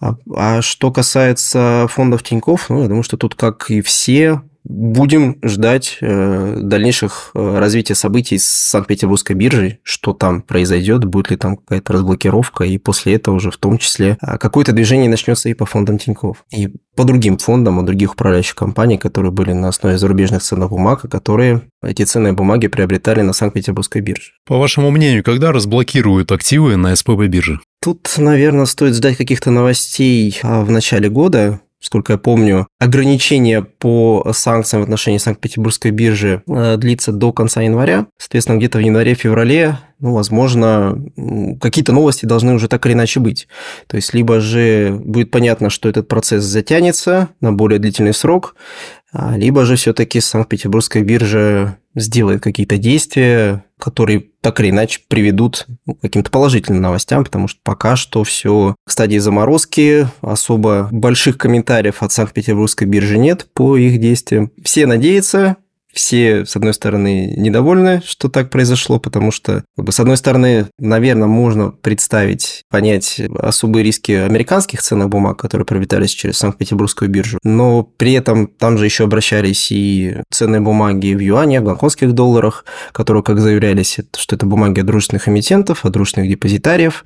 А, 0.00 0.16
а 0.34 0.62
что 0.62 0.90
касается 0.90 1.86
фондов 1.88 2.22
Тиньков, 2.22 2.70
ну, 2.70 2.82
я 2.82 2.88
думаю, 2.88 3.02
что 3.02 3.16
тут, 3.16 3.34
как 3.34 3.70
и 3.70 3.82
все 3.82 4.42
Будем 4.64 5.38
ждать 5.42 5.98
э, 6.00 6.58
дальнейших 6.62 7.32
э, 7.34 7.58
развития 7.58 7.96
событий 7.96 8.38
с 8.38 8.46
Санкт-Петербургской 8.46 9.34
биржей, 9.34 9.80
что 9.82 10.12
там 10.12 10.40
произойдет, 10.40 11.04
будет 11.04 11.30
ли 11.30 11.36
там 11.36 11.56
какая-то 11.56 11.94
разблокировка, 11.94 12.64
и 12.64 12.78
после 12.78 13.14
этого 13.14 13.34
уже 13.34 13.50
в 13.50 13.56
том 13.56 13.78
числе 13.78 14.16
а, 14.20 14.38
какое-то 14.38 14.72
движение 14.72 15.10
начнется 15.10 15.48
и 15.48 15.54
по 15.54 15.66
фондам 15.66 15.98
Тиньков, 15.98 16.44
и 16.52 16.68
по 16.94 17.04
другим 17.04 17.38
фондам 17.38 17.78
у 17.78 17.82
других 17.82 18.12
управляющих 18.12 18.54
компаний, 18.54 18.98
которые 18.98 19.32
были 19.32 19.52
на 19.52 19.68
основе 19.68 19.98
зарубежных 19.98 20.42
ценных 20.42 20.70
бумаг, 20.70 21.10
которые 21.10 21.62
эти 21.82 22.04
ценные 22.04 22.32
бумаги 22.32 22.68
приобретали 22.68 23.22
на 23.22 23.32
Санкт-Петербургской 23.32 24.00
бирже. 24.00 24.32
По 24.46 24.58
вашему 24.58 24.90
мнению, 24.90 25.24
когда 25.24 25.50
разблокируют 25.50 26.30
активы 26.30 26.76
на 26.76 26.94
СПБ 26.94 27.26
бирже? 27.26 27.60
Тут, 27.82 28.14
наверное, 28.16 28.66
стоит 28.66 28.94
ждать 28.94 29.16
каких-то 29.16 29.50
новостей 29.50 30.38
а, 30.44 30.62
в 30.62 30.70
начале 30.70 31.08
года, 31.08 31.60
Сколько 31.82 32.12
я 32.12 32.18
помню, 32.18 32.68
ограничение 32.78 33.62
по 33.62 34.30
санкциям 34.32 34.82
в 34.82 34.84
отношении 34.84 35.18
Санкт-Петербургской 35.18 35.90
биржи 35.90 36.44
э, 36.46 36.76
длится 36.76 37.10
до 37.10 37.32
конца 37.32 37.60
января. 37.60 38.06
Соответственно, 38.18 38.58
где-то 38.58 38.78
в 38.78 38.82
январе-феврале, 38.82 39.78
ну, 39.98 40.14
возможно, 40.14 40.96
какие-то 41.60 41.92
новости 41.92 42.24
должны 42.24 42.54
уже 42.54 42.68
так 42.68 42.86
или 42.86 42.92
иначе 42.92 43.18
быть. 43.18 43.48
То 43.88 43.96
есть, 43.96 44.14
либо 44.14 44.38
же 44.38 44.96
будет 45.04 45.32
понятно, 45.32 45.70
что 45.70 45.88
этот 45.88 46.06
процесс 46.06 46.44
затянется 46.44 47.30
на 47.40 47.52
более 47.52 47.80
длительный 47.80 48.14
срок, 48.14 48.54
либо 49.12 49.64
же 49.64 49.76
все-таки 49.76 50.20
Санкт-Петербургская 50.20 51.02
биржа 51.02 51.78
сделает 51.94 52.42
какие-то 52.42 52.78
действия, 52.78 53.64
которые 53.78 54.26
так 54.40 54.60
или 54.60 54.70
иначе 54.70 55.00
приведут 55.08 55.66
ну, 55.86 55.94
к 55.94 56.00
каким-то 56.00 56.30
положительным 56.30 56.80
новостям, 56.80 57.24
потому 57.24 57.48
что 57.48 57.60
пока 57.62 57.96
что 57.96 58.24
все 58.24 58.74
в 58.86 58.92
стадии 58.92 59.18
заморозки, 59.18 60.06
особо 60.20 60.88
больших 60.90 61.36
комментариев 61.36 62.02
от 62.02 62.12
Санкт-Петербургской 62.12 62.86
биржи 62.86 63.18
нет 63.18 63.46
по 63.52 63.76
их 63.76 64.00
действиям. 64.00 64.50
Все 64.62 64.86
надеются, 64.86 65.56
все, 65.92 66.44
с 66.46 66.56
одной 66.56 66.74
стороны, 66.74 67.34
недовольны, 67.36 68.02
что 68.04 68.28
так 68.28 68.50
произошло, 68.50 68.98
потому 68.98 69.30
что, 69.30 69.64
с 69.76 70.00
одной 70.00 70.16
стороны, 70.16 70.66
наверное, 70.78 71.28
можно 71.28 71.70
представить, 71.70 72.62
понять 72.70 73.20
особые 73.38 73.84
риски 73.84 74.12
американских 74.12 74.82
ценных 74.82 75.08
бумаг, 75.08 75.38
которые 75.38 75.66
приобретались 75.66 76.10
через 76.10 76.38
Санкт-Петербургскую 76.38 77.10
биржу, 77.10 77.38
но 77.44 77.82
при 77.82 78.12
этом 78.12 78.46
там 78.46 78.78
же 78.78 78.84
еще 78.84 79.04
обращались 79.04 79.70
и 79.70 80.16
ценные 80.30 80.60
бумаги 80.60 81.14
в 81.14 81.20
юане, 81.20 81.60
в 81.60 81.64
гонконгских 81.64 82.12
долларах, 82.12 82.64
которые, 82.92 83.22
как 83.22 83.40
заявлялись, 83.40 83.98
что 84.16 84.36
это 84.36 84.46
бумаги 84.46 84.80
дружественных 84.80 85.28
эмитентов, 85.28 85.80
дружественных 85.84 86.30
депозитариев, 86.30 87.04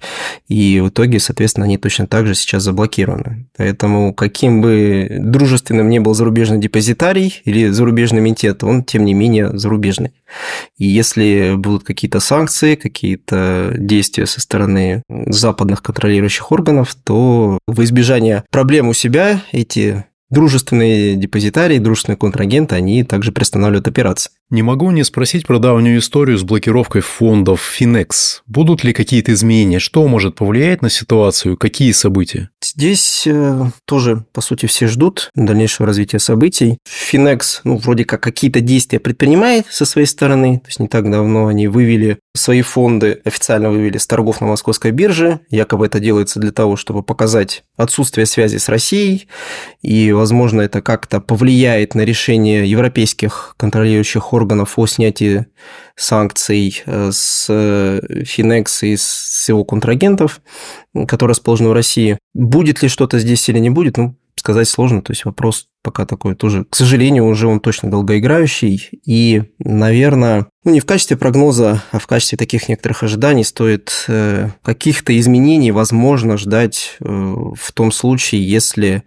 и 0.48 0.80
в 0.80 0.88
итоге, 0.88 1.18
соответственно, 1.18 1.66
они 1.66 1.78
точно 1.78 2.06
так 2.06 2.26
же 2.26 2.34
сейчас 2.34 2.62
заблокированы. 2.62 3.46
Поэтому 3.56 4.14
каким 4.14 4.60
бы 4.60 5.08
дружественным 5.20 5.88
ни 5.88 5.98
был 5.98 6.14
зарубежный 6.14 6.58
депозитарий 6.58 7.40
или 7.44 7.68
зарубежный 7.68 8.20
эмитент, 8.20 8.62
он 8.64 8.75
он, 8.76 8.84
тем 8.84 9.04
не 9.04 9.14
менее, 9.14 9.56
зарубежный. 9.56 10.12
И 10.76 10.86
если 10.86 11.54
будут 11.56 11.84
какие-то 11.84 12.20
санкции, 12.20 12.74
какие-то 12.74 13.72
действия 13.76 14.26
со 14.26 14.40
стороны 14.40 15.02
западных 15.08 15.82
контролирующих 15.82 16.52
органов, 16.52 16.94
то 17.04 17.58
в 17.66 17.82
избежание 17.82 18.44
проблем 18.50 18.88
у 18.88 18.92
себя 18.92 19.42
эти 19.52 20.04
дружественные 20.30 21.14
депозитарии, 21.16 21.78
дружественные 21.78 22.16
контрагенты, 22.16 22.74
они 22.74 23.04
также 23.04 23.32
приостанавливают 23.32 23.86
операции. 23.86 24.30
Не 24.48 24.62
могу 24.62 24.92
не 24.92 25.02
спросить 25.02 25.44
про 25.44 25.58
давнюю 25.58 25.98
историю 25.98 26.38
с 26.38 26.44
блокировкой 26.44 27.00
фондов 27.00 27.68
Finex. 27.80 28.42
Будут 28.46 28.84
ли 28.84 28.92
какие-то 28.92 29.32
изменения? 29.32 29.80
Что 29.80 30.06
может 30.06 30.36
повлиять 30.36 30.82
на 30.82 30.88
ситуацию? 30.88 31.56
Какие 31.56 31.90
события? 31.90 32.50
Здесь 32.62 33.26
э, 33.26 33.64
тоже, 33.86 34.24
по 34.32 34.40
сути, 34.40 34.66
все 34.66 34.86
ждут 34.86 35.30
дальнейшего 35.34 35.84
развития 35.84 36.20
событий. 36.20 36.78
Finex, 36.86 37.62
ну, 37.64 37.76
вроде 37.78 38.04
как 38.04 38.22
какие-то 38.22 38.60
действия 38.60 39.00
предпринимает 39.00 39.66
со 39.68 39.84
своей 39.84 40.06
стороны. 40.06 40.60
То 40.60 40.68
есть 40.68 40.78
не 40.78 40.86
так 40.86 41.10
давно 41.10 41.48
они 41.48 41.66
вывели 41.66 42.18
свои 42.36 42.62
фонды, 42.62 43.20
официально 43.24 43.70
вывели 43.70 43.98
с 43.98 44.06
торгов 44.06 44.40
на 44.40 44.46
московской 44.46 44.92
бирже. 44.92 45.40
Якобы 45.50 45.86
это 45.86 45.98
делается 45.98 46.38
для 46.38 46.52
того, 46.52 46.76
чтобы 46.76 47.02
показать 47.02 47.64
отсутствие 47.76 48.26
связи 48.26 48.58
с 48.58 48.68
Россией. 48.68 49.26
И, 49.82 50.12
возможно, 50.12 50.60
это 50.60 50.82
как-то 50.82 51.20
повлияет 51.20 51.96
на 51.96 52.02
решение 52.02 52.70
европейских 52.70 53.54
контролирующих 53.56 54.22
органов 54.36 54.78
о 54.78 54.86
снятии 54.86 55.46
санкций 55.96 56.82
э, 56.86 57.10
с 57.12 57.50
Finex 57.50 58.86
и 58.86 58.96
с 58.96 59.48
его 59.48 59.64
контрагентов, 59.64 60.40
которые 61.08 61.32
расположены 61.32 61.70
в 61.70 61.72
России. 61.72 62.18
Будет 62.34 62.82
ли 62.82 62.88
что-то 62.88 63.18
здесь 63.18 63.48
или 63.48 63.58
не 63.58 63.70
будет, 63.70 63.96
ну, 63.96 64.14
сказать 64.38 64.68
сложно. 64.68 65.02
То 65.02 65.12
есть 65.12 65.24
вопрос 65.24 65.68
пока 65.82 66.04
такой 66.04 66.34
тоже, 66.34 66.64
к 66.64 66.74
сожалению, 66.74 67.26
уже 67.26 67.46
он 67.46 67.60
точно 67.60 67.90
долгоиграющий. 67.90 68.90
И, 69.04 69.44
наверное, 69.58 70.46
ну 70.64 70.72
не 70.72 70.80
в 70.80 70.84
качестве 70.84 71.16
прогноза, 71.16 71.82
а 71.92 71.98
в 71.98 72.06
качестве 72.06 72.36
таких 72.36 72.68
некоторых 72.68 73.02
ожиданий 73.02 73.44
стоит 73.44 74.04
э, 74.08 74.50
каких-то 74.62 75.16
изменений, 75.18 75.70
возможно, 75.70 76.36
ждать 76.36 76.96
э, 76.98 77.04
в 77.04 77.72
том 77.72 77.92
случае, 77.92 78.48
если 78.48 79.04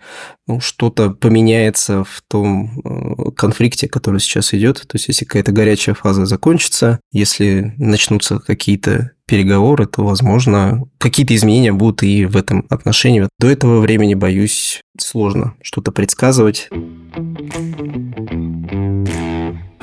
ну, 0.48 0.62
что-то 0.62 1.10
поменяется 1.10 2.04
в 2.06 2.24
том 2.28 2.80
э, 2.80 3.32
конфликте, 3.32 3.90
который 3.90 4.22
сейчас 4.22 4.54
идет. 4.54 4.82
То 4.88 4.96
есть, 4.96 5.10
если 5.10 5.26
какая-то 5.26 5.52
горячая 5.52 5.96
фаза 5.96 6.26
закончится, 6.26 7.00
если 7.12 7.74
начнутся 7.78 8.40
какие-то 8.40 9.12
переговоры, 9.30 9.86
то, 9.86 10.04
возможно, 10.04 10.84
какие-то 10.98 11.36
изменения 11.36 11.72
будут 11.72 12.02
и 12.02 12.26
в 12.26 12.36
этом 12.36 12.66
отношении. 12.70 13.28
До 13.40 13.48
этого 13.48 13.80
времени, 13.80 14.16
боюсь, 14.16 14.82
сложно 14.98 15.54
что-то 15.62 15.92
предсказывать. 15.92 16.70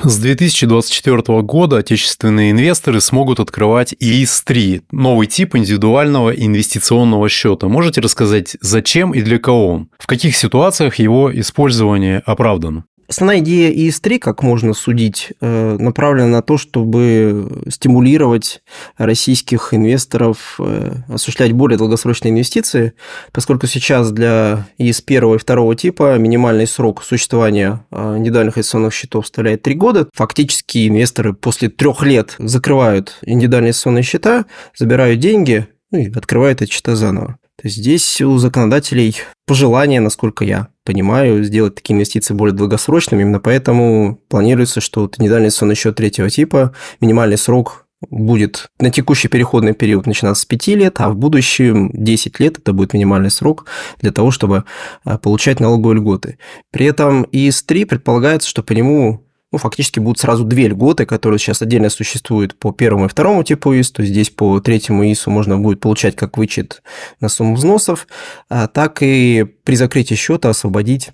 С 0.03 0.19
2024 0.19 1.41
года 1.41 1.77
отечественные 1.77 2.51
инвесторы 2.51 3.01
смогут 3.01 3.39
открывать 3.39 3.95
ИИС-3, 3.99 4.83
новый 4.91 5.27
тип 5.27 5.55
индивидуального 5.55 6.29
инвестиционного 6.31 7.29
счета. 7.29 7.67
Можете 7.67 8.01
рассказать, 8.01 8.57
зачем 8.61 9.13
и 9.13 9.21
для 9.21 9.39
кого 9.39 9.67
он? 9.69 9.89
В 9.97 10.07
каких 10.07 10.35
ситуациях 10.35 10.95
его 10.95 11.31
использование 11.33 12.19
оправдано? 12.19 12.83
Основная 13.07 13.39
идея 13.39 13.71
ИС-3, 13.71 14.19
как 14.19 14.43
можно 14.43 14.73
судить, 14.73 15.31
э, 15.39 15.77
направлена 15.79 16.27
на 16.27 16.41
то, 16.41 16.57
чтобы 16.57 17.63
стимулировать 17.69 18.61
российских 18.97 19.73
инвесторов 19.73 20.57
э, 20.59 20.95
осуществлять 21.07 21.53
более 21.53 21.77
долгосрочные 21.77 22.31
инвестиции, 22.31 22.93
поскольку 23.31 23.65
сейчас 23.67 24.11
для 24.11 24.67
ИС 24.77 24.99
первого 25.01 25.35
и 25.35 25.37
второго 25.37 25.75
типа 25.75 26.17
минимальный 26.17 26.67
срок 26.67 27.01
существования 27.03 27.85
э, 27.91 28.17
индивидуальных 28.17 28.57
инвестиционных 28.57 28.93
счетов 28.93 29.25
составляет 29.25 29.61
3 29.61 29.75
года. 29.75 30.09
Фактически 30.13 30.89
инвесторы 30.89 31.33
после 31.33 31.69
трех 31.69 32.03
лет 32.03 32.35
закрывают 32.39 33.19
индивидуальные 33.21 33.69
инвестиционные 33.69 34.03
счета, 34.03 34.45
забирают 34.75 35.19
деньги 35.21 35.67
ну, 35.91 35.99
и 35.99 36.11
открывают 36.11 36.61
эти 36.61 36.71
счета 36.71 36.95
заново. 36.95 37.37
То 37.57 37.67
есть 37.67 37.77
здесь 37.77 38.21
у 38.21 38.37
законодателей 38.37 39.15
пожелание, 39.47 39.99
насколько 39.99 40.45
я 40.45 40.67
понимаю, 40.87 41.43
сделать 41.43 41.75
такие 41.75 41.95
инвестиции 41.95 42.33
более 42.33 42.55
долгосрочными. 42.55 43.21
Именно 43.21 43.41
поэтому 43.41 44.21
планируется, 44.29 44.79
что 44.79 45.01
вот 45.01 45.19
индивидуальный 45.19 45.51
сон 45.51 45.69
еще 45.69 45.91
третьего 45.91 46.29
типа, 46.29 46.73
минимальный 47.01 47.37
срок 47.37 47.85
будет 48.09 48.67
на 48.79 48.89
текущий 48.89 49.27
переходный 49.27 49.73
период 49.73 50.05
начинаться 50.05 50.43
с 50.43 50.45
5 50.45 50.67
лет, 50.67 51.01
а 51.01 51.09
в 51.09 51.17
будущем 51.17 51.89
10 51.93 52.39
лет 52.39 52.59
это 52.59 52.71
будет 52.71 52.93
минимальный 52.93 53.31
срок 53.31 53.65
для 53.99 54.13
того, 54.13 54.31
чтобы 54.31 54.63
а, 55.03 55.17
получать 55.17 55.59
налоговые 55.59 55.97
льготы. 55.97 56.37
При 56.71 56.85
этом 56.85 57.23
ИС-3 57.23 57.85
предполагается, 57.85 58.47
что 58.47 58.63
по 58.63 58.71
нему 58.71 59.26
ну, 59.51 59.57
фактически 59.57 59.99
будут 59.99 60.19
сразу 60.19 60.43
две 60.43 60.67
льготы, 60.67 61.05
которые 61.05 61.39
сейчас 61.39 61.61
отдельно 61.61 61.89
существуют 61.89 62.55
по 62.55 62.71
первому 62.71 63.05
и 63.05 63.09
второму 63.09 63.43
типу 63.43 63.73
ИС, 63.73 63.91
то 63.91 64.01
есть 64.01 64.13
здесь 64.13 64.29
по 64.29 64.59
третьему 64.59 65.09
ИСу 65.09 65.31
можно 65.31 65.57
будет 65.57 65.79
получать 65.79 66.15
как 66.15 66.37
вычет 66.37 66.81
на 67.21 67.29
сумму 67.29 67.55
взносов, 67.55 68.07
а 68.49 68.67
так 68.67 69.01
и 69.01 69.45
при 69.63 69.75
закрытии 69.75 70.15
счета 70.15 70.49
освободить 70.49 71.11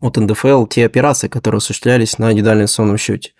от 0.00 0.16
НДФЛ 0.16 0.66
те 0.66 0.86
операции, 0.86 1.28
которые 1.28 1.58
осуществлялись 1.58 2.18
на 2.18 2.32
индивидуальном 2.32 2.62
инвестиционном 2.62 2.98
счете. 2.98 3.32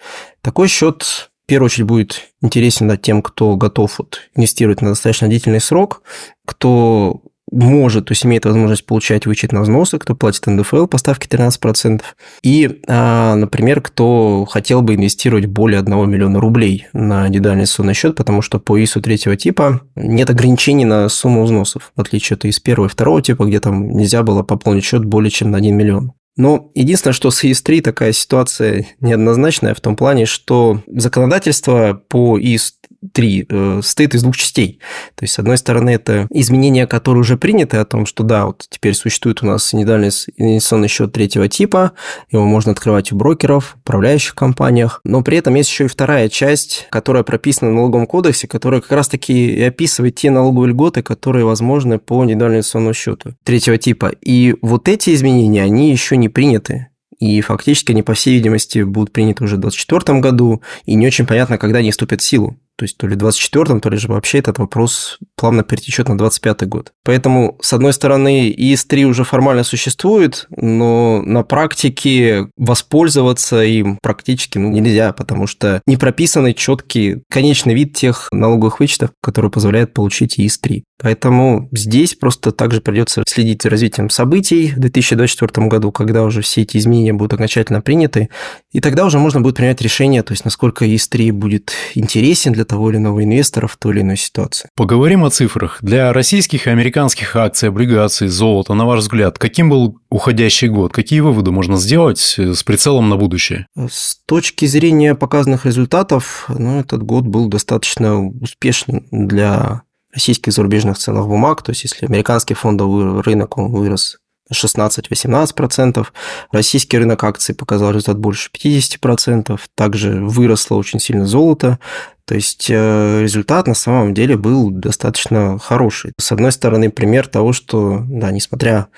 Такой 0.42 0.68
счет 0.68 1.02
в 1.02 1.48
первую 1.48 1.66
очередь 1.66 1.86
будет 1.86 2.22
интересен 2.42 2.96
тем, 2.98 3.22
кто 3.22 3.56
готов 3.56 3.98
вот 3.98 4.20
инвестировать 4.34 4.82
на 4.82 4.90
достаточно 4.90 5.28
длительный 5.28 5.60
срок, 5.60 6.02
кто 6.44 7.22
может, 7.50 8.06
то 8.06 8.12
есть 8.12 8.24
имеет 8.26 8.44
возможность 8.44 8.86
получать 8.86 9.26
вычет 9.26 9.52
на 9.52 9.62
взносы, 9.62 9.98
кто 9.98 10.14
платит 10.14 10.46
НДФЛ 10.46 10.86
по 10.86 10.98
ставке 10.98 11.28
13%, 11.28 12.02
и, 12.42 12.80
а, 12.88 13.34
например, 13.36 13.80
кто 13.80 14.44
хотел 14.46 14.82
бы 14.82 14.94
инвестировать 14.94 15.46
более 15.46 15.80
1 15.80 16.10
миллиона 16.10 16.40
рублей 16.40 16.88
на 16.92 17.28
индивидуальный 17.28 17.62
инвестиционный 17.62 17.94
счет, 17.94 18.16
потому 18.16 18.42
что 18.42 18.58
по 18.58 18.82
ИСу 18.82 19.00
третьего 19.00 19.36
типа 19.36 19.82
нет 19.94 20.28
ограничений 20.30 20.84
на 20.84 21.08
сумму 21.08 21.44
взносов, 21.44 21.92
в 21.94 22.00
отличие 22.00 22.34
от 22.34 22.44
ИС 22.44 22.58
первого 22.60 22.88
и 22.88 22.90
второго 22.90 23.22
типа, 23.22 23.44
где 23.44 23.60
там 23.60 23.90
нельзя 23.90 24.22
было 24.22 24.42
пополнить 24.42 24.84
счет 24.84 25.04
более 25.04 25.30
чем 25.30 25.50
на 25.50 25.58
1 25.58 25.76
миллион. 25.76 26.12
Но 26.36 26.70
единственное, 26.74 27.14
что 27.14 27.30
с 27.30 27.44
ИС-3 27.44 27.80
такая 27.80 28.12
ситуация 28.12 28.86
неоднозначная 29.00 29.74
в 29.74 29.80
том 29.80 29.96
плане, 29.96 30.26
что 30.26 30.82
законодательство 30.86 32.02
по 32.08 32.38
ИС 32.38 32.74
3 33.12 33.46
э, 33.48 33.80
состоит 33.82 34.14
из 34.14 34.22
двух 34.22 34.36
частей. 34.36 34.80
То 35.14 35.24
есть, 35.24 35.34
с 35.34 35.38
одной 35.38 35.58
стороны, 35.58 35.90
это 35.90 36.26
изменения, 36.30 36.86
которые 36.86 37.20
уже 37.20 37.36
приняты 37.36 37.76
о 37.78 37.84
том, 37.84 38.06
что 38.06 38.22
да, 38.22 38.46
вот 38.46 38.66
теперь 38.68 38.94
существует 38.94 39.42
у 39.42 39.46
нас 39.46 39.74
индивидуальный 39.74 40.10
инвестиционный 40.36 40.88
счет 40.88 41.12
третьего 41.12 41.48
типа, 41.48 41.92
его 42.30 42.44
можно 42.44 42.72
открывать 42.72 43.12
у 43.12 43.16
брокеров, 43.16 43.76
управляющих 43.82 44.34
компаниях, 44.34 45.00
но 45.04 45.22
при 45.22 45.38
этом 45.38 45.54
есть 45.54 45.70
еще 45.70 45.84
и 45.84 45.88
вторая 45.88 46.28
часть, 46.28 46.86
которая 46.90 47.22
прописана 47.22 47.70
в 47.70 47.74
налоговом 47.74 48.06
кодексе, 48.06 48.48
которая 48.48 48.80
как 48.80 48.92
раз-таки 48.92 49.54
и 49.54 49.62
описывает 49.62 50.16
те 50.16 50.30
налоговые 50.30 50.70
льготы, 50.70 51.02
которые 51.02 51.44
возможны 51.44 51.98
по 51.98 52.22
индивидуальному 52.22 52.56
инвестиционному 52.56 52.94
счету 52.94 53.34
третьего 53.44 53.78
типа. 53.78 54.12
И 54.20 54.54
вот 54.62 54.88
эти 54.88 55.14
изменения, 55.14 55.62
они 55.62 55.90
еще 55.90 56.16
не 56.16 56.28
приняты. 56.28 56.88
И 57.18 57.40
фактически 57.40 57.92
они, 57.92 58.02
по 58.02 58.14
всей 58.14 58.34
видимости, 58.34 58.82
будут 58.82 59.12
приняты 59.12 59.44
уже 59.44 59.56
в 59.56 59.60
2024 59.60 60.20
году, 60.20 60.62
и 60.84 60.94
не 60.94 61.06
очень 61.06 61.26
понятно, 61.26 61.56
когда 61.56 61.78
они 61.78 61.90
вступят 61.90 62.20
в 62.20 62.24
силу 62.24 62.58
то 62.76 62.84
есть 62.84 62.98
то 62.98 63.06
ли 63.06 63.16
в 63.16 63.18
24-м, 63.18 63.80
то 63.80 63.88
ли 63.88 63.96
же 63.96 64.08
вообще 64.08 64.38
этот 64.38 64.58
вопрос 64.58 65.18
плавно 65.34 65.62
перетечет 65.62 66.08
на 66.08 66.14
25-й 66.14 66.66
год. 66.66 66.92
Поэтому, 67.04 67.58
с 67.62 67.72
одной 67.72 67.92
стороны, 67.92 68.50
ИС-3 68.50 69.04
уже 69.04 69.24
формально 69.24 69.64
существует, 69.64 70.46
но 70.50 71.22
на 71.22 71.42
практике 71.42 72.48
воспользоваться 72.56 73.62
им 73.62 73.98
практически 74.02 74.58
ну, 74.58 74.70
нельзя, 74.70 75.12
потому 75.12 75.46
что 75.46 75.80
не 75.86 75.96
прописанный 75.96 76.54
четкий 76.54 77.22
конечный 77.30 77.74
вид 77.74 77.94
тех 77.94 78.28
налоговых 78.30 78.80
вычетов, 78.80 79.10
которые 79.22 79.50
позволяют 79.50 79.94
получить 79.94 80.38
ИС-3. 80.38 80.82
Поэтому 80.98 81.68
здесь 81.72 82.14
просто 82.14 82.52
также 82.52 82.80
придется 82.80 83.22
следить 83.26 83.62
за 83.62 83.70
развитием 83.70 84.08
событий 84.08 84.72
в 84.74 84.80
2024 84.80 85.66
году, 85.68 85.92
когда 85.92 86.24
уже 86.24 86.40
все 86.40 86.62
эти 86.62 86.78
изменения 86.78 87.12
будут 87.12 87.34
окончательно 87.34 87.82
приняты, 87.82 88.30
и 88.72 88.80
тогда 88.80 89.04
уже 89.04 89.18
можно 89.18 89.40
будет 89.40 89.56
принять 89.56 89.80
решение, 89.82 90.22
то 90.22 90.32
есть 90.32 90.44
насколько 90.44 90.86
ИС-3 90.86 91.32
будет 91.32 91.72
интересен 91.94 92.52
для 92.52 92.64
того 92.66 92.90
или 92.90 92.98
иного 92.98 93.24
инвестора 93.24 93.66
в 93.66 93.76
той 93.76 93.94
или 93.94 94.00
иной 94.02 94.16
ситуации. 94.16 94.68
Поговорим 94.74 95.24
о 95.24 95.30
цифрах. 95.30 95.78
Для 95.80 96.12
российских 96.12 96.66
и 96.66 96.70
американских 96.70 97.34
акций, 97.36 97.68
облигаций, 97.68 98.28
золота, 98.28 98.74
на 98.74 98.84
ваш 98.84 99.00
взгляд, 99.00 99.38
каким 99.38 99.70
был 99.70 99.98
уходящий 100.10 100.68
год? 100.68 100.92
Какие 100.92 101.20
выводы 101.20 101.50
можно 101.50 101.76
сделать 101.76 102.34
э, 102.38 102.54
с 102.54 102.62
прицелом 102.62 103.08
на 103.08 103.16
будущее? 103.16 103.66
С 103.76 104.16
точки 104.26 104.66
зрения 104.66 105.14
показанных 105.14 105.66
результатов, 105.66 106.46
ну, 106.48 106.80
этот 106.80 107.02
год 107.02 107.24
был 107.24 107.48
достаточно 107.48 108.26
успешным 108.26 109.06
для 109.10 109.82
российских 110.12 110.52
зарубежных 110.52 110.98
ценных 110.98 111.26
бумаг. 111.26 111.62
То 111.62 111.70
есть, 111.70 111.84
если 111.84 112.06
американский 112.06 112.54
фондовый 112.54 113.20
рынок 113.22 113.58
он 113.58 113.70
вырос 113.70 114.18
16-18%. 114.52 116.06
Российский 116.52 116.98
рынок 116.98 117.24
акций 117.24 117.54
показал 117.54 117.90
результат 117.90 118.18
больше 118.18 118.50
50%. 118.52 119.58
Также 119.74 120.24
выросло 120.24 120.76
очень 120.76 121.00
сильно 121.00 121.26
золото. 121.26 121.78
То 122.24 122.34
есть 122.34 122.66
э, 122.68 123.22
результат 123.22 123.68
на 123.68 123.74
самом 123.74 124.12
деле 124.12 124.36
был 124.36 124.70
достаточно 124.70 125.58
хороший. 125.58 126.12
С 126.18 126.32
одной 126.32 126.50
стороны, 126.50 126.90
пример 126.90 127.28
того, 127.28 127.52
что, 127.52 128.02
да, 128.08 128.32
несмотря 128.32 128.88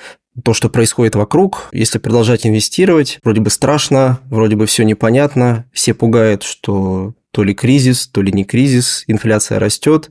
то, 0.45 0.55
что 0.55 0.69
происходит 0.69 1.15
вокруг, 1.15 1.69
если 1.73 1.99
продолжать 1.99 2.47
инвестировать, 2.47 3.19
вроде 3.23 3.41
бы 3.41 3.51
страшно, 3.51 4.21
вроде 4.31 4.57
бы 4.57 4.67
все 4.67 4.85
непонятно, 4.85 5.67
все 5.73 5.95
пугают, 5.95 6.43
что 6.43 7.15
то 7.33 7.43
ли 7.43 7.55
кризис, 7.55 8.07
то 8.07 8.23
ли 8.23 8.33
не 8.33 8.45
кризис, 8.45 9.05
инфляция 9.07 9.59
растет, 9.59 10.11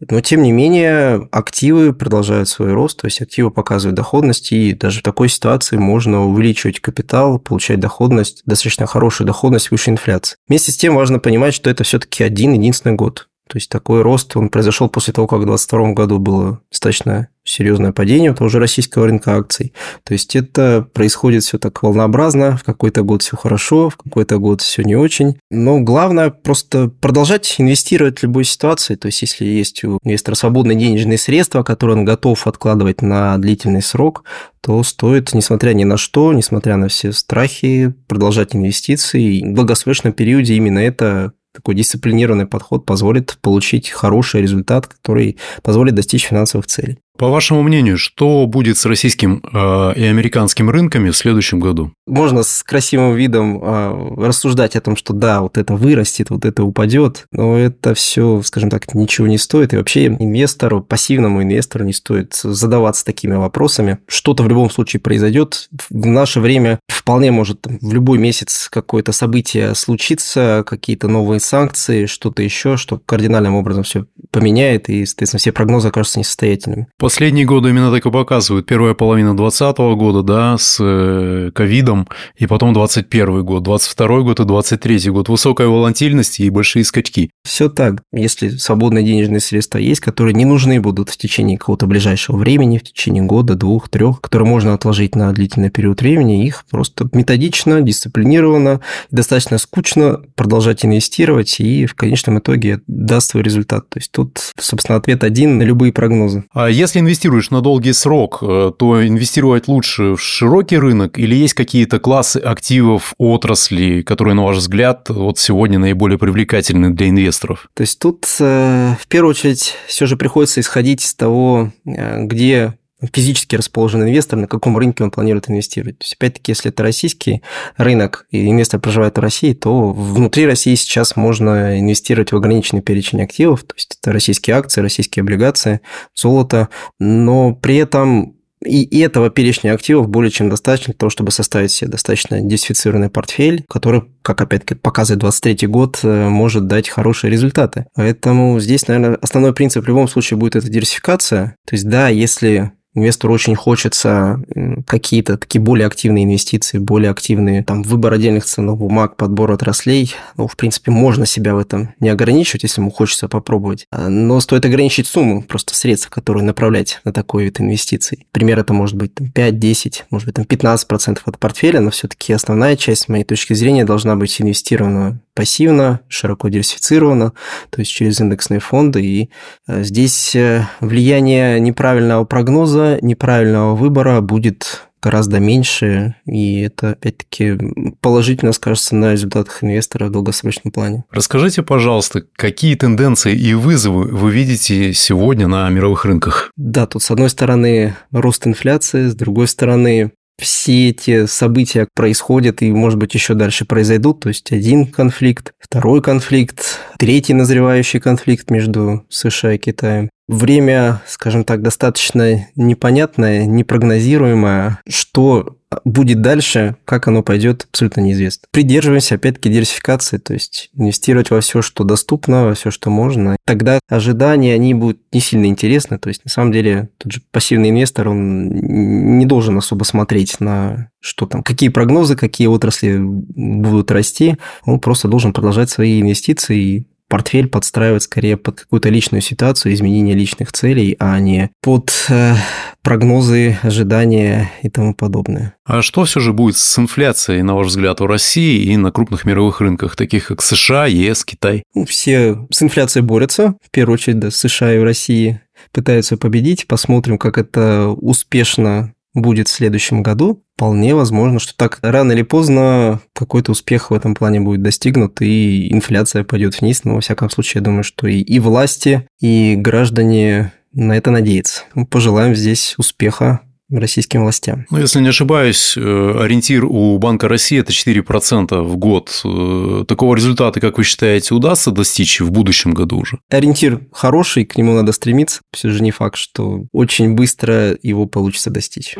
но, 0.00 0.20
тем 0.20 0.42
не 0.42 0.52
менее, 0.52 1.28
активы 1.32 1.92
продолжают 1.92 2.48
свой 2.48 2.72
рост, 2.72 3.00
то 3.00 3.06
есть 3.06 3.20
активы 3.20 3.50
показывают 3.50 3.96
доходность, 3.96 4.52
и 4.52 4.72
даже 4.72 5.00
в 5.00 5.02
такой 5.02 5.28
ситуации 5.28 5.76
можно 5.76 6.26
увеличивать 6.26 6.80
капитал, 6.80 7.38
получать 7.38 7.80
доходность, 7.80 8.42
достаточно 8.46 8.86
хорошую 8.86 9.26
доходность 9.26 9.70
выше 9.70 9.90
инфляции. 9.90 10.36
Вместе 10.48 10.72
с 10.72 10.76
тем 10.76 10.94
важно 10.94 11.18
понимать, 11.18 11.54
что 11.54 11.68
это 11.68 11.84
все-таки 11.84 12.22
один 12.22 12.52
единственный 12.52 12.94
год. 12.94 13.27
То 13.48 13.56
есть 13.56 13.70
такой 13.70 14.02
рост, 14.02 14.36
он 14.36 14.48
произошел 14.48 14.88
после 14.88 15.12
того, 15.12 15.26
как 15.26 15.40
в 15.40 15.46
2022 15.46 15.92
году 15.92 16.18
было 16.18 16.60
достаточно 16.70 17.28
серьезное 17.48 17.92
падение 17.92 18.34
того 18.34 18.48
же 18.48 18.58
российского 18.58 19.06
рынка 19.06 19.36
акций. 19.36 19.72
То 20.04 20.12
есть 20.12 20.36
это 20.36 20.86
происходит 20.92 21.42
все 21.42 21.58
так 21.58 21.82
волнообразно, 21.82 22.56
в 22.56 22.64
какой-то 22.64 23.02
год 23.02 23.22
все 23.22 23.36
хорошо, 23.36 23.90
в 23.90 23.96
какой-то 23.96 24.38
год 24.38 24.60
все 24.60 24.82
не 24.82 24.96
очень. 24.96 25.38
Но 25.50 25.80
главное 25.80 26.30
просто 26.30 26.88
продолжать 26.88 27.56
инвестировать 27.58 28.18
в 28.18 28.22
любой 28.22 28.44
ситуации. 28.44 28.94
То 28.94 29.06
есть 29.06 29.22
если 29.22 29.44
есть 29.46 29.82
у 29.84 29.98
инвестора 30.04 30.34
свободные 30.34 30.78
денежные 30.78 31.18
средства, 31.18 31.62
которые 31.62 31.96
он 31.96 32.04
готов 32.04 32.46
откладывать 32.46 33.02
на 33.02 33.38
длительный 33.38 33.82
срок, 33.82 34.24
то 34.60 34.82
стоит, 34.82 35.32
несмотря 35.34 35.72
ни 35.72 35.84
на 35.84 35.96
что, 35.96 36.32
несмотря 36.32 36.76
на 36.76 36.88
все 36.88 37.12
страхи, 37.12 37.94
продолжать 38.06 38.54
инвестиции. 38.54 39.42
в 39.42 39.54
долгосрочном 39.54 40.12
периоде 40.12 40.54
именно 40.54 40.80
это 40.80 41.32
такой 41.58 41.74
дисциплинированный 41.74 42.46
подход 42.46 42.86
позволит 42.86 43.36
получить 43.42 43.88
хороший 43.90 44.42
результат, 44.42 44.86
который 44.86 45.38
позволит 45.62 45.96
достичь 45.96 46.24
финансовых 46.24 46.66
целей. 46.66 46.98
По 47.18 47.28
вашему 47.28 47.64
мнению, 47.64 47.98
что 47.98 48.46
будет 48.46 48.78
с 48.78 48.86
российским 48.86 49.42
э, 49.52 49.92
и 49.96 50.04
американским 50.04 50.70
рынками 50.70 51.10
в 51.10 51.16
следующем 51.16 51.58
году? 51.58 51.92
Можно 52.06 52.44
с 52.44 52.62
красивым 52.62 53.16
видом 53.16 53.60
э, 53.60 54.14
рассуждать 54.24 54.76
о 54.76 54.80
том, 54.80 54.94
что 54.94 55.12
да, 55.12 55.40
вот 55.40 55.58
это 55.58 55.74
вырастет, 55.74 56.30
вот 56.30 56.44
это 56.44 56.62
упадет, 56.62 57.26
но 57.32 57.58
это 57.58 57.94
все, 57.94 58.40
скажем 58.44 58.70
так, 58.70 58.94
ничего 58.94 59.26
не 59.26 59.36
стоит. 59.36 59.72
И 59.72 59.76
вообще 59.76 60.06
инвестору, 60.06 60.80
пассивному 60.80 61.42
инвестору 61.42 61.84
не 61.84 61.92
стоит 61.92 62.34
задаваться 62.34 63.04
такими 63.04 63.34
вопросами. 63.34 63.98
Что-то 64.06 64.44
в 64.44 64.48
любом 64.48 64.70
случае 64.70 65.00
произойдет. 65.00 65.68
В 65.90 66.06
наше 66.06 66.38
время 66.38 66.78
вполне 66.86 67.32
может 67.32 67.66
в 67.66 67.92
любой 67.92 68.18
месяц 68.18 68.68
какое-то 68.70 69.10
событие 69.10 69.74
случиться, 69.74 70.62
какие-то 70.64 71.08
новые 71.08 71.40
санкции, 71.40 72.06
что-то 72.06 72.44
еще, 72.44 72.76
что 72.76 73.00
кардинальным 73.04 73.56
образом 73.56 73.82
все 73.82 74.06
поменяет, 74.30 74.88
и, 74.88 75.04
соответственно, 75.04 75.40
все 75.40 75.50
прогнозы 75.50 75.88
окажутся 75.88 76.20
несостоятельными. 76.20 76.86
Последние 77.08 77.46
годы 77.46 77.70
именно 77.70 77.90
так 77.90 78.04
и 78.04 78.10
показывают. 78.10 78.66
Первая 78.66 78.92
половина 78.92 79.34
2020 79.34 79.78
года, 79.96 80.22
да, 80.22 80.58
с 80.58 80.76
э, 80.78 81.50
ковидом, 81.54 82.06
и 82.36 82.46
потом 82.46 82.74
21 82.74 83.44
год, 83.46 83.62
22 83.62 84.20
год 84.20 84.40
и 84.40 84.44
23 84.44 85.08
год. 85.08 85.30
Высокая 85.30 85.68
волатильность 85.68 86.38
и 86.38 86.50
большие 86.50 86.84
скачки. 86.84 87.30
Все 87.44 87.70
так. 87.70 88.02
Если 88.12 88.50
свободные 88.50 89.06
денежные 89.06 89.40
средства 89.40 89.78
есть, 89.78 90.02
которые 90.02 90.34
не 90.34 90.44
нужны 90.44 90.82
будут 90.82 91.08
в 91.08 91.16
течение 91.16 91.56
какого-то 91.56 91.86
ближайшего 91.86 92.36
времени, 92.36 92.76
в 92.76 92.82
течение 92.82 93.22
года, 93.22 93.54
двух, 93.54 93.88
трех, 93.88 94.20
которые 94.20 94.46
можно 94.46 94.74
отложить 94.74 95.14
на 95.14 95.32
длительный 95.32 95.70
период 95.70 96.02
времени, 96.02 96.44
их 96.44 96.66
просто 96.70 97.08
методично, 97.12 97.80
дисциплинированно, 97.80 98.82
достаточно 99.10 99.56
скучно 99.56 100.20
продолжать 100.34 100.84
инвестировать, 100.84 101.58
и 101.58 101.86
в 101.86 101.94
конечном 101.94 102.40
итоге 102.40 102.82
даст 102.86 103.30
свой 103.30 103.44
результат. 103.44 103.88
То 103.88 103.98
есть 103.98 104.12
тут, 104.12 104.52
собственно, 104.60 104.98
ответ 104.98 105.24
один 105.24 105.56
на 105.56 105.62
любые 105.62 105.94
прогнозы. 105.94 106.44
А 106.52 106.68
если 106.68 106.97
если 106.98 107.08
инвестируешь 107.08 107.50
на 107.50 107.60
долгий 107.60 107.92
срок, 107.92 108.38
э, 108.42 108.72
то 108.76 109.06
инвестировать 109.06 109.68
лучше 109.68 110.16
в 110.16 110.20
широкий 110.20 110.78
рынок 110.78 111.18
или 111.18 111.34
есть 111.34 111.54
какие-то 111.54 111.98
классы 111.98 112.38
активов, 112.38 113.14
отрасли, 113.18 114.02
которые, 114.02 114.34
на 114.34 114.44
ваш 114.44 114.56
взгляд, 114.56 115.08
вот 115.08 115.38
сегодня 115.38 115.78
наиболее 115.78 116.18
привлекательны 116.18 116.90
для 116.90 117.08
инвесторов? 117.08 117.68
То 117.74 117.82
есть 117.82 117.98
тут 117.98 118.26
э, 118.40 118.94
в 119.00 119.06
первую 119.08 119.30
очередь 119.30 119.74
все 119.86 120.06
же 120.06 120.16
приходится 120.16 120.60
исходить 120.60 121.04
из 121.04 121.14
того, 121.14 121.72
э, 121.84 122.24
где 122.24 122.74
физически 123.12 123.56
расположенный 123.56 124.10
инвестор, 124.10 124.38
на 124.38 124.46
каком 124.46 124.76
рынке 124.76 125.04
он 125.04 125.10
планирует 125.10 125.48
инвестировать. 125.48 125.98
То 125.98 126.04
есть, 126.04 126.14
опять-таки, 126.14 126.52
если 126.52 126.70
это 126.70 126.82
российский 126.82 127.42
рынок, 127.76 128.26
и 128.30 128.48
инвестор 128.48 128.80
проживает 128.80 129.16
в 129.16 129.20
России, 129.20 129.54
то 129.54 129.92
внутри 129.92 130.46
России 130.46 130.74
сейчас 130.74 131.16
можно 131.16 131.78
инвестировать 131.78 132.32
в 132.32 132.36
ограниченный 132.36 132.82
перечень 132.82 133.22
активов, 133.22 133.62
то 133.64 133.74
есть 133.76 133.98
это 134.00 134.12
российские 134.12 134.56
акции, 134.56 134.80
российские 134.80 135.22
облигации, 135.22 135.80
золото, 136.14 136.68
но 136.98 137.54
при 137.54 137.76
этом 137.76 138.34
и 138.64 139.00
этого 139.00 139.30
перечня 139.30 139.72
активов 139.72 140.08
более 140.08 140.30
чем 140.30 140.50
достаточно 140.50 140.92
для 140.92 140.98
того, 140.98 141.10
чтобы 141.10 141.30
составить 141.30 141.70
себе 141.70 141.92
достаточно 141.92 142.40
диверсифицированный 142.40 143.08
портфель, 143.08 143.64
который, 143.68 144.02
как 144.22 144.40
опять-таки 144.40 144.74
показывает 144.74 145.20
23 145.20 145.68
год, 145.68 146.00
э, 146.02 146.28
может 146.28 146.66
дать 146.66 146.88
хорошие 146.88 147.30
результаты. 147.30 147.86
Поэтому 147.94 148.58
здесь, 148.58 148.88
наверное, 148.88 149.16
основной 149.22 149.54
принцип 149.54 149.84
в 149.84 149.88
любом 149.88 150.08
случае 150.08 150.38
будет 150.38 150.56
эта 150.56 150.68
диверсификация. 150.68 151.56
То 151.66 151.76
есть, 151.76 151.88
да, 151.88 152.08
если 152.08 152.72
инвестору 152.98 153.32
очень 153.32 153.54
хочется 153.54 154.42
какие-то 154.86 155.38
такие 155.38 155.60
более 155.60 155.86
активные 155.86 156.24
инвестиции, 156.24 156.78
более 156.78 157.10
активные, 157.10 157.62
там, 157.64 157.82
выбор 157.82 158.12
отдельных 158.12 158.44
ценных 158.44 158.76
бумаг, 158.76 159.16
подбор 159.16 159.52
отраслей, 159.52 160.14
ну, 160.36 160.46
в 160.46 160.56
принципе, 160.56 160.90
можно 160.90 161.26
себя 161.26 161.54
в 161.54 161.58
этом 161.58 161.94
не 162.00 162.08
ограничивать, 162.08 162.62
если 162.62 162.80
ему 162.80 162.90
хочется 162.90 163.28
попробовать. 163.28 163.86
А, 163.90 164.08
но 164.08 164.40
стоит 164.40 164.64
ограничить 164.64 165.06
сумму 165.06 165.42
просто 165.42 165.74
средств, 165.74 166.10
которые 166.10 166.44
направлять 166.44 167.00
на 167.04 167.12
такой 167.12 167.44
вид 167.44 167.60
инвестиций. 167.60 168.26
Пример 168.32 168.58
это 168.58 168.72
может 168.72 168.96
быть 168.96 169.14
там, 169.14 169.28
5-10, 169.34 170.02
может 170.10 170.26
быть 170.26 170.34
там 170.34 170.44
15% 170.44 171.18
от 171.24 171.38
портфеля, 171.38 171.80
но 171.80 171.90
все-таки 171.90 172.32
основная 172.32 172.76
часть, 172.76 173.02
с 173.02 173.08
моей 173.08 173.24
точки 173.24 173.54
зрения, 173.54 173.84
должна 173.84 174.16
быть 174.16 174.40
инвестирована 174.40 175.20
пассивно, 175.38 176.00
широко 176.08 176.48
диверсифицировано, 176.48 177.32
то 177.70 177.78
есть 177.78 177.92
через 177.92 178.20
индексные 178.20 178.58
фонды. 178.58 179.04
И 179.04 179.30
э, 179.68 179.84
здесь 179.84 180.34
э, 180.34 180.66
влияние 180.80 181.60
неправильного 181.60 182.24
прогноза, 182.24 182.98
неправильного 183.02 183.76
выбора 183.76 184.20
будет 184.20 184.88
гораздо 185.00 185.38
меньше, 185.38 186.16
и 186.26 186.62
это, 186.62 186.90
опять-таки, 186.90 187.56
положительно 188.00 188.52
скажется 188.52 188.96
на 188.96 189.12
результатах 189.12 189.62
инвестора 189.62 190.06
в 190.06 190.10
долгосрочном 190.10 190.72
плане. 190.72 191.04
Расскажите, 191.12 191.62
пожалуйста, 191.62 192.24
какие 192.34 192.74
тенденции 192.74 193.32
и 193.32 193.54
вызовы 193.54 194.08
вы 194.08 194.32
видите 194.32 194.92
сегодня 194.92 195.46
на 195.46 195.68
мировых 195.70 196.04
рынках? 196.04 196.50
Да, 196.56 196.86
тут, 196.86 197.04
с 197.04 197.12
одной 197.12 197.30
стороны, 197.30 197.94
рост 198.10 198.44
инфляции, 198.44 199.06
с 199.06 199.14
другой 199.14 199.46
стороны, 199.46 200.10
все 200.40 200.90
эти 200.90 201.26
события 201.26 201.88
происходят 201.94 202.62
и, 202.62 202.70
может 202.70 202.98
быть, 202.98 203.14
еще 203.14 203.34
дальше 203.34 203.64
произойдут. 203.64 204.20
То 204.20 204.28
есть 204.28 204.52
один 204.52 204.86
конфликт, 204.86 205.52
второй 205.58 206.02
конфликт, 206.02 206.78
третий 206.98 207.34
назревающий 207.34 208.00
конфликт 208.00 208.50
между 208.50 209.04
США 209.08 209.54
и 209.54 209.58
Китаем. 209.58 210.10
Время, 210.28 211.02
скажем 211.06 211.44
так, 211.44 211.62
достаточно 211.62 212.46
непонятное, 212.54 213.46
непрогнозируемое. 213.46 214.78
Что 214.86 215.56
будет 215.84 216.20
дальше, 216.20 216.76
как 216.84 217.08
оно 217.08 217.22
пойдет, 217.22 217.66
абсолютно 217.70 218.00
неизвестно. 218.00 218.46
Придерживаемся, 218.50 219.16
опять-таки, 219.16 219.50
диверсификации, 219.50 220.18
то 220.18 220.34
есть 220.34 220.70
инвестировать 220.74 221.30
во 221.30 221.40
все, 221.40 221.62
что 221.62 221.84
доступно, 221.84 222.44
во 222.44 222.54
все, 222.54 222.70
что 222.70 222.90
можно. 222.90 223.36
Тогда 223.44 223.80
ожидания, 223.88 224.54
они 224.54 224.74
будут 224.74 225.00
не 225.12 225.20
сильно 225.20 225.46
интересны. 225.46 225.98
То 225.98 226.08
есть, 226.08 226.24
на 226.24 226.30
самом 226.30 226.52
деле, 226.52 226.90
тот 226.98 227.12
же 227.12 227.22
пассивный 227.30 227.70
инвестор, 227.70 228.08
он 228.08 228.48
не 228.48 229.26
должен 229.26 229.56
особо 229.58 229.84
смотреть 229.84 230.40
на 230.40 230.90
что 231.00 231.26
там, 231.26 231.42
какие 231.42 231.68
прогнозы, 231.68 232.16
какие 232.16 232.48
отрасли 232.48 232.98
будут 232.98 233.90
расти. 233.90 234.36
Он 234.64 234.80
просто 234.80 235.08
должен 235.08 235.32
продолжать 235.32 235.70
свои 235.70 236.00
инвестиции 236.00 236.86
портфель 237.08 237.48
подстраивать 237.48 238.02
скорее 238.02 238.36
под 238.36 238.60
какую-то 238.60 238.88
личную 238.88 239.22
ситуацию, 239.22 239.74
изменение 239.74 240.14
личных 240.14 240.52
целей, 240.52 240.96
а 240.98 241.18
не 241.18 241.50
под 241.62 241.90
э, 242.08 242.34
прогнозы, 242.82 243.58
ожидания 243.62 244.50
и 244.62 244.68
тому 244.68 244.94
подобное. 244.94 245.54
А 245.64 245.82
что 245.82 246.04
все 246.04 246.20
же 246.20 246.32
будет 246.32 246.56
с 246.56 246.78
инфляцией, 246.78 247.42
на 247.42 247.54
ваш 247.54 247.68
взгляд, 247.68 248.00
у 248.00 248.06
России 248.06 248.62
и 248.62 248.76
на 248.76 248.92
крупных 248.92 249.24
мировых 249.24 249.60
рынках, 249.60 249.96
таких 249.96 250.28
как 250.28 250.42
США, 250.42 250.86
ЕС, 250.86 251.24
Китай? 251.24 251.62
Ну, 251.74 251.84
все 251.86 252.46
с 252.50 252.62
инфляцией 252.62 253.04
борются, 253.04 253.56
в 253.62 253.70
первую 253.70 253.94
очередь, 253.94 254.18
да, 254.18 254.30
США 254.30 254.74
и 254.74 254.78
в 254.78 254.84
России 254.84 255.40
пытаются 255.72 256.16
победить. 256.16 256.66
Посмотрим, 256.66 257.18
как 257.18 257.38
это 257.38 257.88
успешно 257.88 258.94
будет 259.14 259.48
в 259.48 259.52
следующем 259.52 260.02
году, 260.02 260.44
вполне 260.54 260.94
возможно, 260.94 261.38
что 261.38 261.56
так 261.56 261.78
рано 261.82 262.12
или 262.12 262.22
поздно 262.22 263.00
какой-то 263.14 263.52
успех 263.52 263.90
в 263.90 263.94
этом 263.94 264.14
плане 264.14 264.40
будет 264.40 264.62
достигнут, 264.62 265.20
и 265.22 265.72
инфляция 265.72 266.24
пойдет 266.24 266.60
вниз. 266.60 266.84
Но, 266.84 266.96
во 266.96 267.00
всяком 267.00 267.30
случае, 267.30 267.60
я 267.60 267.64
думаю, 267.64 267.84
что 267.84 268.06
и, 268.06 268.18
и 268.18 268.38
власти, 268.40 269.06
и 269.20 269.54
граждане 269.56 270.52
на 270.72 270.96
это 270.96 271.10
надеются. 271.10 271.62
Пожелаем 271.90 272.34
здесь 272.34 272.74
успеха 272.76 273.40
российским 273.70 274.22
властям. 274.22 274.66
Ну, 274.70 274.78
если 274.78 275.00
не 275.00 275.08
ошибаюсь, 275.08 275.76
э, 275.76 275.80
ориентир 275.80 276.64
у 276.64 276.98
Банка 276.98 277.28
России– 277.28 277.58
это 277.60 277.72
4% 277.72 278.62
в 278.62 278.76
год. 278.76 279.20
Э, 279.24 279.84
такого 279.86 280.14
результата, 280.14 280.60
как 280.60 280.78
вы 280.78 280.84
считаете, 280.84 281.34
удастся 281.34 281.70
достичь 281.70 282.20
в 282.20 282.30
будущем 282.30 282.72
году 282.72 282.98
уже? 283.00 283.18
Ориентир 283.30 283.86
хороший, 283.92 284.44
к 284.44 284.56
нему 284.56 284.72
надо 284.72 284.92
стремиться. 284.92 285.40
Все 285.52 285.70
же 285.70 285.82
не 285.82 285.90
факт, 285.90 286.16
что 286.16 286.64
очень 286.72 287.14
быстро 287.14 287.76
его 287.82 288.06
получится 288.06 288.50
достичь. 288.50 288.96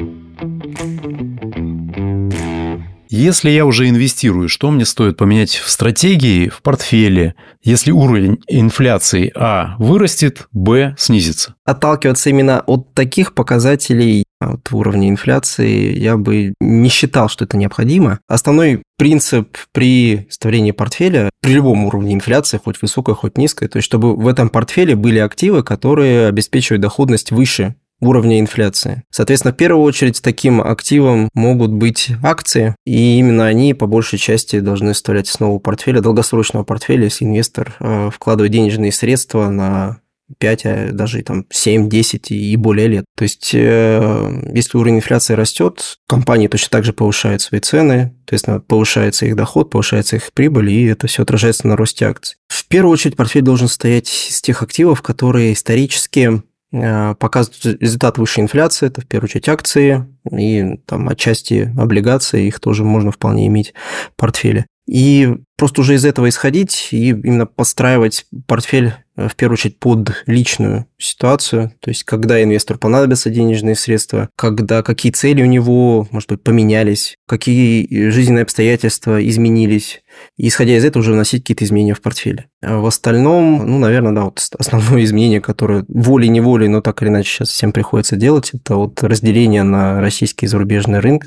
Если 3.10 3.48
я 3.48 3.64
уже 3.64 3.88
инвестирую, 3.88 4.50
что 4.50 4.70
мне 4.70 4.84
стоит 4.84 5.16
поменять 5.16 5.54
в 5.54 5.70
стратегии, 5.70 6.48
в 6.48 6.60
портфеле, 6.60 7.34
если 7.62 7.90
уровень 7.90 8.38
инфляции 8.48 9.32
А 9.34 9.76
вырастет, 9.78 10.46
Б 10.52 10.94
снизится? 10.98 11.54
Отталкиваться 11.64 12.28
именно 12.28 12.60
от 12.66 12.92
таких 12.92 13.32
показателей 13.34 14.24
от 14.40 14.72
уровня 14.72 15.08
инфляции, 15.08 15.98
я 15.98 16.16
бы 16.16 16.54
не 16.60 16.88
считал, 16.88 17.28
что 17.28 17.44
это 17.44 17.56
необходимо. 17.56 18.20
Основной 18.28 18.82
принцип 18.96 19.56
при 19.72 20.26
составлении 20.28 20.72
портфеля 20.72 21.30
при 21.40 21.52
любом 21.52 21.84
уровне 21.84 22.14
инфляции, 22.14 22.60
хоть 22.62 22.80
высокой, 22.82 23.14
хоть 23.14 23.38
низкой, 23.38 23.68
то 23.68 23.78
есть 23.78 23.86
чтобы 23.86 24.16
в 24.16 24.26
этом 24.26 24.48
портфеле 24.48 24.96
были 24.96 25.18
активы, 25.18 25.62
которые 25.62 26.26
обеспечивают 26.28 26.82
доходность 26.82 27.30
выше 27.30 27.76
уровня 28.00 28.38
инфляции. 28.40 29.02
Соответственно, 29.10 29.52
в 29.52 29.56
первую 29.56 29.82
очередь 29.82 30.22
таким 30.22 30.60
активом 30.60 31.28
могут 31.34 31.72
быть 31.72 32.10
акции, 32.22 32.74
и 32.86 33.18
именно 33.18 33.46
они 33.46 33.74
по 33.74 33.86
большей 33.86 34.18
части 34.18 34.60
должны 34.60 34.94
составлять 34.94 35.28
основу 35.28 35.58
портфеля, 35.58 36.00
долгосрочного 36.00 36.64
портфеля, 36.64 37.04
если 37.04 37.24
инвестор 37.24 37.74
э, 37.80 38.10
вкладывает 38.12 38.52
денежные 38.52 38.92
средства 38.92 39.48
на 39.50 39.98
5, 40.38 40.66
а 40.66 40.88
даже 40.92 41.22
там 41.22 41.46
7, 41.50 41.88
10 41.88 42.30
и 42.30 42.56
более 42.56 42.88
лет. 42.88 43.04
То 43.16 43.22
есть, 43.22 43.50
э, 43.54 44.50
если 44.54 44.76
уровень 44.76 44.96
инфляции 44.96 45.34
растет, 45.34 45.98
компании 46.06 46.48
точно 46.48 46.68
так 46.70 46.84
же 46.84 46.92
повышают 46.92 47.42
свои 47.42 47.60
цены, 47.60 48.14
то 48.24 48.34
есть 48.34 48.46
повышается 48.66 49.26
их 49.26 49.36
доход, 49.36 49.70
повышается 49.70 50.16
их 50.16 50.32
прибыль, 50.32 50.70
и 50.70 50.86
это 50.86 51.06
все 51.06 51.22
отражается 51.22 51.66
на 51.66 51.76
росте 51.76 52.06
акций. 52.06 52.36
В 52.48 52.66
первую 52.66 52.92
очередь 52.92 53.16
портфель 53.16 53.42
должен 53.42 53.68
состоять 53.68 54.08
из 54.08 54.40
тех 54.42 54.62
активов, 54.62 55.02
которые 55.02 55.52
исторически 55.54 56.42
Э, 56.70 57.14
показывают 57.14 57.80
результат 57.80 58.18
высшей 58.18 58.42
инфляции, 58.42 58.88
это 58.88 59.00
в 59.00 59.06
первую 59.06 59.28
очередь 59.28 59.48
акции 59.48 60.06
и 60.30 60.78
там 60.84 61.08
отчасти 61.08 61.72
облигации, 61.78 62.46
их 62.46 62.60
тоже 62.60 62.84
можно 62.84 63.10
вполне 63.10 63.46
иметь 63.46 63.72
в 64.12 64.16
портфеле. 64.16 64.66
И 64.86 65.34
просто 65.56 65.80
уже 65.80 65.94
из 65.94 66.04
этого 66.04 66.28
исходить 66.28 66.88
и 66.92 67.08
именно 67.08 67.46
подстраивать 67.46 68.26
портфель 68.46 68.94
в 69.26 69.34
первую 69.34 69.54
очередь 69.54 69.78
под 69.78 70.22
личную 70.26 70.86
ситуацию, 70.96 71.72
то 71.80 71.90
есть 71.90 72.04
когда 72.04 72.42
инвестору 72.42 72.78
понадобятся 72.78 73.30
денежные 73.30 73.74
средства, 73.74 74.28
когда 74.36 74.82
какие 74.82 75.10
цели 75.10 75.42
у 75.42 75.46
него, 75.46 76.06
может 76.12 76.28
быть, 76.28 76.42
поменялись, 76.42 77.16
какие 77.26 78.10
жизненные 78.10 78.42
обстоятельства 78.42 79.26
изменились, 79.26 80.02
и 80.36 80.48
исходя 80.48 80.76
из 80.76 80.84
этого 80.84 81.00
уже 81.00 81.12
вносить 81.12 81.42
какие-то 81.42 81.64
изменения 81.64 81.94
в 81.94 82.00
портфель. 82.00 82.46
А 82.62 82.78
в 82.78 82.86
остальном, 82.86 83.66
ну, 83.66 83.78
наверное, 83.78 84.12
да, 84.12 84.24
вот 84.24 84.40
основное 84.58 85.04
изменение, 85.04 85.40
которое 85.40 85.84
волей-неволей, 85.88 86.68
но 86.68 86.80
так 86.80 87.02
или 87.02 87.08
иначе 87.08 87.30
сейчас 87.30 87.48
всем 87.50 87.72
приходится 87.72 88.16
делать, 88.16 88.50
это 88.52 88.76
вот 88.76 89.02
разделение 89.02 89.62
на 89.62 90.00
российский 90.00 90.46
и 90.46 90.48
зарубежный 90.48 91.00
рынок, 91.00 91.26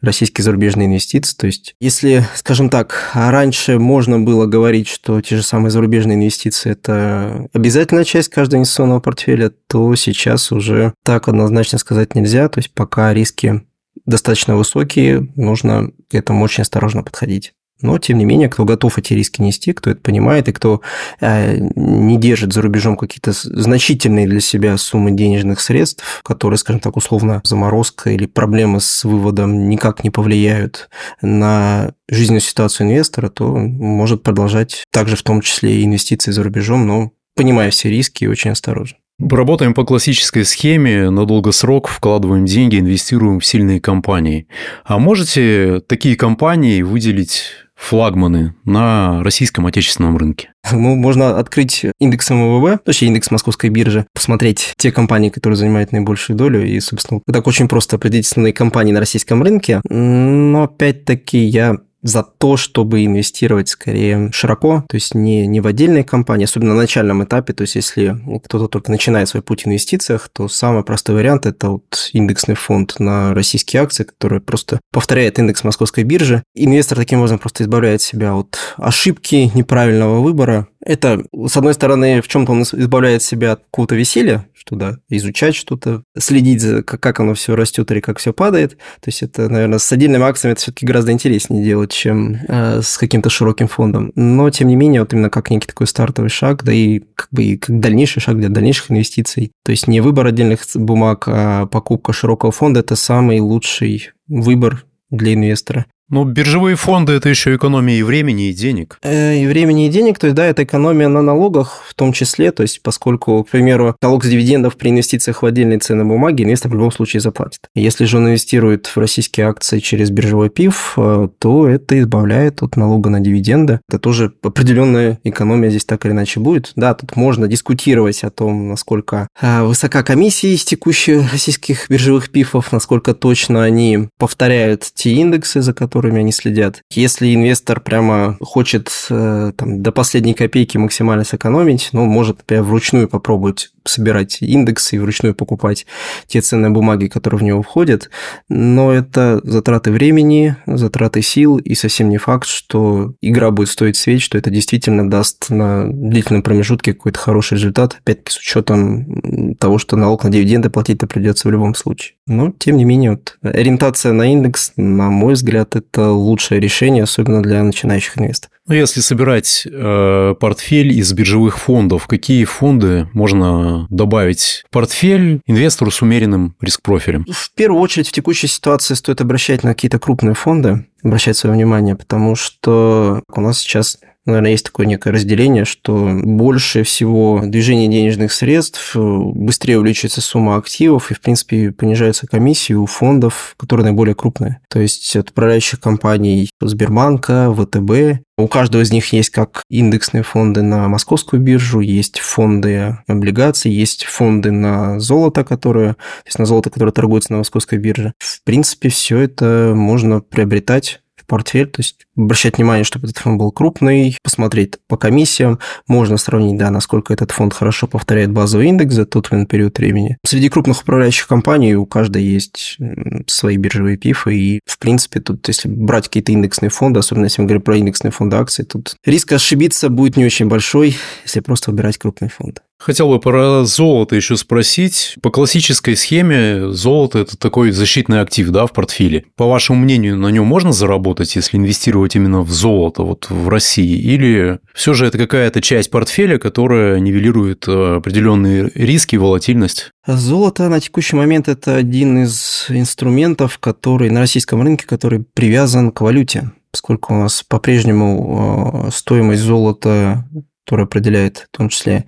российские 0.00 0.42
и 0.42 0.44
зарубежные 0.44 0.86
инвестиции. 0.86 1.36
То 1.36 1.46
есть, 1.46 1.74
если, 1.80 2.24
скажем 2.34 2.70
так, 2.70 3.10
раньше 3.14 3.78
можно 3.78 4.18
было 4.20 4.46
говорить, 4.46 4.88
что 4.88 5.20
те 5.20 5.36
же 5.36 5.42
самые 5.42 5.70
зарубежные 5.70 6.16
инвестиции– 6.16 6.70
это 6.72 7.48
обязательная 7.52 8.04
часть 8.04 8.28
каждого 8.28 8.58
инвестиционного 8.58 9.00
портфеля, 9.00 9.52
то 9.68 9.94
сейчас 9.94 10.52
уже 10.52 10.94
так 11.04 11.28
однозначно 11.28 11.78
сказать 11.78 12.14
нельзя. 12.14 12.48
То 12.48 12.58
есть, 12.58 12.72
пока 12.72 13.12
риски 13.12 13.62
достаточно 14.04 14.56
высокие, 14.56 15.28
нужно 15.36 15.90
к 16.10 16.14
этому 16.14 16.44
очень 16.44 16.62
осторожно 16.62 17.02
подходить. 17.02 17.54
Но, 17.82 17.98
тем 17.98 18.16
не 18.18 18.24
менее, 18.24 18.48
кто 18.48 18.64
готов 18.64 18.96
эти 18.96 19.12
риски 19.12 19.42
нести, 19.42 19.72
кто 19.72 19.90
это 19.90 20.00
понимает, 20.00 20.48
и 20.48 20.52
кто 20.52 20.80
э, 21.20 21.56
не 21.76 22.16
держит 22.16 22.52
за 22.54 22.62
рубежом 22.62 22.96
какие-то 22.96 23.32
значительные 23.32 24.26
для 24.26 24.40
себя 24.40 24.78
суммы 24.78 25.10
денежных 25.10 25.60
средств, 25.60 26.22
которые, 26.22 26.56
скажем 26.58 26.80
так, 26.80 26.96
условно 26.96 27.42
заморозка 27.44 28.10
или 28.10 28.26
проблемы 28.26 28.80
с 28.80 29.04
выводом 29.04 29.68
никак 29.68 30.04
не 30.04 30.10
повлияют 30.10 30.88
на 31.20 31.92
жизненную 32.08 32.40
ситуацию 32.40 32.86
инвестора, 32.88 33.28
то 33.28 33.54
может 33.54 34.22
продолжать 34.22 34.84
также 34.90 35.16
в 35.16 35.22
том 35.22 35.42
числе 35.42 35.80
и 35.80 35.84
инвестиции 35.84 36.30
за 36.30 36.42
рубежом, 36.42 36.86
но 36.86 37.12
понимая 37.34 37.70
все 37.70 37.90
риски 37.90 38.24
и 38.24 38.28
очень 38.28 38.52
осторожно. 38.52 38.96
Работаем 39.18 39.72
по 39.72 39.84
классической 39.84 40.44
схеме, 40.44 41.08
на 41.08 41.24
долгосрок 41.24 41.88
вкладываем 41.88 42.44
деньги, 42.44 42.78
инвестируем 42.78 43.40
в 43.40 43.46
сильные 43.46 43.80
компании. 43.80 44.46
А 44.84 44.98
можете 44.98 45.80
такие 45.86 46.16
компании 46.16 46.82
выделить 46.82 47.65
флагманы 47.76 48.54
на 48.64 49.22
российском 49.22 49.66
отечественном 49.66 50.16
рынке? 50.16 50.52
Ну, 50.72 50.96
можно 50.96 51.38
открыть 51.38 51.84
индекс 52.00 52.30
МВВ, 52.30 52.80
точнее, 52.84 53.08
индекс 53.08 53.30
Московской 53.30 53.70
биржи, 53.70 54.06
посмотреть 54.14 54.74
те 54.78 54.90
компании, 54.90 55.30
которые 55.30 55.56
занимают 55.56 55.92
наибольшую 55.92 56.36
долю, 56.36 56.66
и, 56.66 56.80
собственно, 56.80 57.20
так 57.30 57.46
очень 57.46 57.68
просто 57.68 57.96
определить 57.96 58.26
основные 58.26 58.52
компании 58.52 58.92
на 58.92 59.00
российском 59.00 59.42
рынке. 59.42 59.80
Но, 59.88 60.64
опять-таки, 60.64 61.38
я 61.38 61.76
за 62.06 62.22
то, 62.22 62.56
чтобы 62.56 63.04
инвестировать 63.04 63.68
скорее 63.68 64.30
широко, 64.32 64.84
то 64.88 64.94
есть 64.94 65.14
не, 65.14 65.46
не 65.46 65.60
в 65.60 65.66
отдельные 65.66 66.04
компании, 66.04 66.44
особенно 66.44 66.74
на 66.74 66.80
начальном 66.80 67.24
этапе, 67.24 67.52
то 67.52 67.62
есть 67.62 67.74
если 67.74 68.16
кто-то 68.44 68.68
только 68.68 68.90
начинает 68.90 69.28
свой 69.28 69.42
путь 69.42 69.64
в 69.64 69.66
инвестициях, 69.66 70.28
то 70.32 70.48
самый 70.48 70.84
простой 70.84 71.16
вариант– 71.16 71.46
это 71.46 71.70
вот 71.70 72.10
индексный 72.12 72.54
фонд 72.54 72.96
на 72.98 73.34
российские 73.34 73.82
акции, 73.82 74.04
который 74.04 74.40
просто 74.40 74.80
повторяет 74.92 75.38
индекс 75.38 75.64
московской 75.64 76.04
биржи. 76.04 76.42
Инвестор 76.54 76.98
таким 76.98 77.18
образом 77.18 77.38
просто 77.38 77.64
избавляет 77.64 78.02
себя 78.02 78.34
от 78.34 78.56
ошибки, 78.76 79.50
неправильного 79.54 80.20
выбора, 80.20 80.68
это, 80.86 81.24
с 81.46 81.56
одной 81.56 81.74
стороны, 81.74 82.22
в 82.22 82.28
чем-то 82.28 82.52
он 82.52 82.62
избавляет 82.62 83.22
себя 83.22 83.52
от 83.52 83.64
какого-то 83.64 83.96
веселья, 83.96 84.46
что 84.54 84.76
да, 84.76 84.98
изучать 85.08 85.56
что-то, 85.56 86.04
следить 86.16 86.60
за, 86.60 86.82
как 86.82 87.18
оно 87.20 87.34
все 87.34 87.56
растет 87.56 87.90
или 87.90 88.00
как 88.00 88.18
все 88.18 88.32
падает. 88.32 88.72
То 89.00 89.08
есть 89.08 89.22
это, 89.22 89.48
наверное, 89.48 89.78
с 89.78 89.90
отдельными 89.90 90.24
акциями 90.24 90.52
это 90.52 90.62
все-таки 90.62 90.86
гораздо 90.86 91.12
интереснее 91.12 91.64
делать, 91.64 91.90
чем 91.90 92.36
э, 92.48 92.80
с 92.82 92.98
каким-то 92.98 93.30
широким 93.30 93.66
фондом. 93.66 94.12
Но, 94.14 94.48
тем 94.50 94.68
не 94.68 94.76
менее, 94.76 95.00
вот 95.00 95.12
именно 95.12 95.28
как 95.28 95.50
некий 95.50 95.66
такой 95.66 95.88
стартовый 95.88 96.30
шаг, 96.30 96.62
да 96.62 96.72
и 96.72 97.00
как 97.14 97.28
бы 97.32 97.42
и 97.42 97.56
как 97.56 97.80
дальнейший 97.80 98.20
шаг 98.20 98.38
для 98.38 98.48
дальнейших 98.48 98.90
инвестиций. 98.90 99.52
То 99.64 99.72
есть 99.72 99.88
не 99.88 100.00
выбор 100.00 100.26
отдельных 100.26 100.60
бумаг, 100.74 101.24
а 101.26 101.66
покупка 101.66 102.12
широкого 102.12 102.52
фонда– 102.52 102.80
это 102.80 102.94
самый 102.94 103.40
лучший 103.40 104.10
выбор 104.28 104.84
для 105.10 105.34
инвестора. 105.34 105.86
Ну, 106.08 106.24
биржевые 106.24 106.76
фонды– 106.76 107.12
это 107.14 107.28
еще 107.28 107.56
экономия 107.56 107.96
и 107.96 108.02
времени, 108.04 108.50
и 108.50 108.52
денег. 108.52 108.98
Э, 109.02 109.36
и 109.36 109.46
времени, 109.46 109.86
и 109.86 109.88
денег, 109.88 110.20
то 110.20 110.28
есть, 110.28 110.36
да, 110.36 110.46
это 110.46 110.62
экономия 110.62 111.08
на 111.08 111.20
налогах 111.20 111.82
в 111.88 111.94
том 111.94 112.12
числе, 112.12 112.52
то 112.52 112.62
есть, 112.62 112.80
поскольку, 112.80 113.42
к 113.42 113.50
примеру, 113.50 113.96
налог 114.00 114.24
с 114.24 114.28
дивидендов 114.28 114.76
при 114.76 114.90
инвестициях 114.90 115.42
в 115.42 115.46
отдельные 115.46 115.80
ценные 115.80 116.04
бумаги 116.04 116.44
инвестор 116.44 116.70
в 116.70 116.74
любом 116.74 116.92
случае 116.92 117.20
заплатит. 117.20 117.62
Если 117.74 118.04
же 118.04 118.18
он 118.18 118.28
инвестирует 118.28 118.86
в 118.86 118.96
российские 118.98 119.48
акции 119.48 119.80
через 119.80 120.10
биржевой 120.10 120.48
ПИФ, 120.48 120.94
э, 120.96 121.28
то 121.40 121.68
это 121.68 121.98
избавляет 121.98 122.62
от 122.62 122.76
налога 122.76 123.10
на 123.10 123.18
дивиденды. 123.18 123.80
Это 123.88 123.98
тоже 123.98 124.32
определенная 124.44 125.18
экономия 125.24 125.70
здесь 125.70 125.84
так 125.84 126.06
или 126.06 126.12
иначе 126.12 126.38
будет. 126.38 126.70
Да, 126.76 126.94
тут 126.94 127.16
можно 127.16 127.48
дискутировать 127.48 128.22
о 128.22 128.30
том, 128.30 128.68
насколько 128.68 129.26
э, 129.40 129.62
высока 129.64 130.04
комиссия 130.04 130.54
из 130.54 130.64
текущих 130.64 131.32
российских 131.32 131.90
биржевых 131.90 132.30
ПИФов, 132.30 132.70
насколько 132.70 133.12
точно 133.12 133.64
они 133.64 134.08
повторяют 134.18 134.88
те 134.94 135.10
индексы, 135.10 135.62
за 135.62 135.74
которые 135.74 135.95
которыми 135.96 136.20
они 136.20 136.30
следят. 136.30 136.82
Если 136.90 137.34
инвестор 137.34 137.80
прямо 137.80 138.36
хочет 138.42 138.90
э, 139.08 139.52
там, 139.56 139.82
до 139.82 139.92
последней 139.92 140.34
копейки 140.34 140.76
максимально 140.76 141.24
сэкономить, 141.24 141.88
ну, 141.92 142.04
может, 142.04 142.38
например, 142.38 142.64
вручную 142.64 143.08
попробовать 143.08 143.70
собирать 143.88 144.38
индексы 144.40 144.96
и 144.96 144.98
вручную 144.98 145.34
покупать 145.34 145.86
те 146.26 146.40
ценные 146.40 146.70
бумаги, 146.70 147.06
которые 147.06 147.40
в 147.40 147.42
него 147.42 147.62
входят, 147.62 148.10
но 148.48 148.92
это 148.92 149.40
затраты 149.44 149.90
времени, 149.90 150.56
затраты 150.66 151.22
сил, 151.22 151.58
и 151.58 151.74
совсем 151.74 152.08
не 152.08 152.18
факт, 152.18 152.46
что 152.46 153.14
игра 153.20 153.50
будет 153.50 153.68
стоить 153.68 153.96
свеч, 153.96 154.24
что 154.24 154.38
это 154.38 154.50
действительно 154.50 155.08
даст 155.08 155.50
на 155.50 155.86
длительном 155.90 156.42
промежутке 156.42 156.94
какой-то 156.94 157.18
хороший 157.18 157.54
результат, 157.54 157.96
опять-таки 158.00 158.32
с 158.32 158.38
учетом 158.38 159.54
того, 159.56 159.78
что 159.78 159.96
налог 159.96 160.24
на 160.24 160.30
дивиденды 160.30 160.70
платить-то 160.70 161.06
придется 161.06 161.48
в 161.48 161.50
любом 161.50 161.74
случае. 161.74 162.14
Но, 162.26 162.52
тем 162.58 162.76
не 162.76 162.84
менее, 162.84 163.12
вот, 163.12 163.38
ориентация 163.42 164.12
на 164.12 164.32
индекс, 164.32 164.72
на 164.76 165.10
мой 165.10 165.34
взгляд, 165.34 165.76
это 165.76 166.10
лучшее 166.10 166.60
решение, 166.60 167.04
особенно 167.04 167.42
для 167.42 167.62
начинающих 167.62 168.18
инвесторов. 168.18 168.52
Ну, 168.68 168.74
если 168.74 169.00
собирать 169.00 169.64
э, 169.64 170.34
портфель 170.40 170.92
из 170.92 171.12
биржевых 171.12 171.58
фондов, 171.58 172.08
какие 172.08 172.44
фонды 172.44 173.08
можно 173.12 173.75
добавить 173.90 174.64
в 174.68 174.72
портфель 174.72 175.40
инвестору 175.46 175.90
с 175.90 176.02
умеренным 176.02 176.54
риск-профилем? 176.60 177.26
В 177.30 177.52
первую 177.54 177.80
очередь 177.80 178.08
в 178.08 178.12
текущей 178.12 178.46
ситуации 178.46 178.94
стоит 178.94 179.20
обращать 179.20 179.62
на 179.64 179.74
какие-то 179.74 179.98
крупные 179.98 180.34
фонды, 180.34 180.86
обращать 181.02 181.36
свое 181.36 181.54
внимание, 181.54 181.94
потому 181.94 182.34
что 182.36 183.22
у 183.32 183.40
нас 183.40 183.58
сейчас 183.58 183.98
наверное, 184.26 184.50
есть 184.50 184.66
такое 184.66 184.86
некое 184.86 185.12
разделение, 185.12 185.64
что 185.64 186.20
больше 186.22 186.82
всего 186.82 187.40
движение 187.44 187.88
денежных 187.88 188.32
средств, 188.32 188.94
э, 188.94 188.98
быстрее 189.00 189.78
увеличивается 189.78 190.20
сумма 190.20 190.56
активов 190.56 191.10
и, 191.10 191.14
в 191.14 191.20
принципе, 191.20 191.72
понижается 191.72 192.26
комиссия 192.26 192.74
у 192.74 192.86
фондов, 192.86 193.54
которые 193.56 193.86
наиболее 193.86 194.14
крупные. 194.14 194.60
То 194.68 194.80
есть 194.80 195.16
от 195.16 195.30
управляющих 195.30 195.80
компаний 195.80 196.50
Сбербанка, 196.60 197.54
ВТБ. 197.54 198.22
У 198.38 198.48
каждого 198.48 198.82
из 198.82 198.92
них 198.92 199.12
есть 199.12 199.30
как 199.30 199.62
индексные 199.70 200.22
фонды 200.22 200.60
на 200.60 200.88
московскую 200.88 201.40
биржу, 201.40 201.80
есть 201.80 202.18
фонды 202.18 202.98
облигаций, 203.06 203.72
есть 203.72 204.04
фонды 204.04 204.50
на 204.50 205.00
золото, 205.00 205.42
которые, 205.42 205.94
то 205.94 206.26
есть 206.26 206.38
на 206.38 206.44
золото, 206.44 206.68
которое 206.68 206.92
торгуется 206.92 207.32
на 207.32 207.38
московской 207.38 207.78
бирже. 207.78 208.12
В 208.18 208.42
принципе, 208.44 208.90
все 208.90 209.20
это 209.20 209.72
можно 209.74 210.20
приобретать 210.20 211.00
портфель, 211.26 211.66
то 211.66 211.80
есть 211.80 212.05
обращать 212.16 212.58
внимание, 212.58 212.84
чтобы 212.84 213.06
этот 213.06 213.18
фонд 213.18 213.38
был 213.38 213.52
крупный, 213.52 214.16
посмотреть 214.22 214.74
по 214.88 214.96
комиссиям, 214.96 215.58
можно 215.86 216.16
сравнить, 216.16 216.58
да, 216.58 216.70
насколько 216.70 217.12
этот 217.12 217.30
фонд 217.30 217.54
хорошо 217.54 217.86
повторяет 217.86 218.32
базовый 218.32 218.68
индекс 218.68 218.94
за 218.94 219.06
тот 219.06 219.28
период 219.48 219.78
времени. 219.78 220.16
Среди 220.24 220.48
крупных 220.48 220.82
управляющих 220.82 221.26
компаний 221.26 221.74
у 221.74 221.86
каждой 221.86 222.22
есть 222.22 222.78
свои 223.26 223.56
биржевые 223.56 223.96
пифы, 223.96 224.36
и, 224.36 224.60
в 224.66 224.78
принципе, 224.78 225.20
тут, 225.20 225.46
если 225.48 225.68
брать 225.68 226.06
какие-то 226.06 226.32
индексные 226.32 226.70
фонды, 226.70 227.00
особенно 227.00 227.24
если 227.24 227.42
мы 227.42 227.48
говорим 227.48 227.62
про 227.62 227.76
индексные 227.76 228.12
фонды 228.12 228.36
акций, 228.36 228.64
тут 228.64 228.96
риск 229.04 229.32
ошибиться 229.32 229.88
будет 229.88 230.16
не 230.16 230.24
очень 230.24 230.46
большой, 230.46 230.96
если 231.24 231.40
просто 231.40 231.70
выбирать 231.70 231.98
крупный 231.98 232.28
фонд. 232.28 232.62
Хотел 232.78 233.08
бы 233.08 233.18
про 233.18 233.64
золото 233.64 234.16
еще 234.16 234.36
спросить. 234.36 235.16
По 235.22 235.30
классической 235.30 235.96
схеме 235.96 236.70
золото– 236.72 237.18
это 237.20 237.36
такой 237.38 237.70
защитный 237.70 238.20
актив 238.20 238.50
да, 238.50 238.66
в 238.66 238.72
портфеле. 238.72 239.24
По 239.34 239.46
вашему 239.46 239.78
мнению, 239.80 240.18
на 240.18 240.28
нем 240.28 240.46
можно 240.46 240.72
заработать, 240.72 241.34
если 241.36 241.56
инвестировать 241.56 242.05
именно 242.14 242.42
в 242.42 242.50
золото 242.50 243.02
вот 243.02 243.28
в 243.30 243.48
России? 243.48 243.96
Или 243.96 244.60
все 244.74 244.94
же 244.94 245.06
это 245.06 245.18
какая-то 245.18 245.60
часть 245.60 245.90
портфеля, 245.90 246.38
которая 246.38 247.00
нивелирует 247.00 247.66
э, 247.66 247.96
определенные 247.96 248.70
риски 248.74 249.16
и 249.16 249.18
волатильность? 249.18 249.90
Золото 250.06 250.68
на 250.68 250.80
текущий 250.80 251.16
момент– 251.16 251.48
это 251.48 251.74
один 251.74 252.22
из 252.22 252.66
инструментов, 252.68 253.58
который 253.58 254.10
на 254.10 254.20
российском 254.20 254.62
рынке, 254.62 254.86
который 254.86 255.24
привязан 255.34 255.90
к 255.90 256.00
валюте 256.02 256.52
поскольку 256.72 257.14
у 257.14 257.16
нас 257.20 257.42
по-прежнему 257.42 258.84
э, 258.88 258.90
стоимость 258.90 259.40
золота 259.40 260.26
которая 260.66 260.86
определяет 260.86 261.46
в 261.52 261.56
том 261.56 261.68
числе 261.68 262.06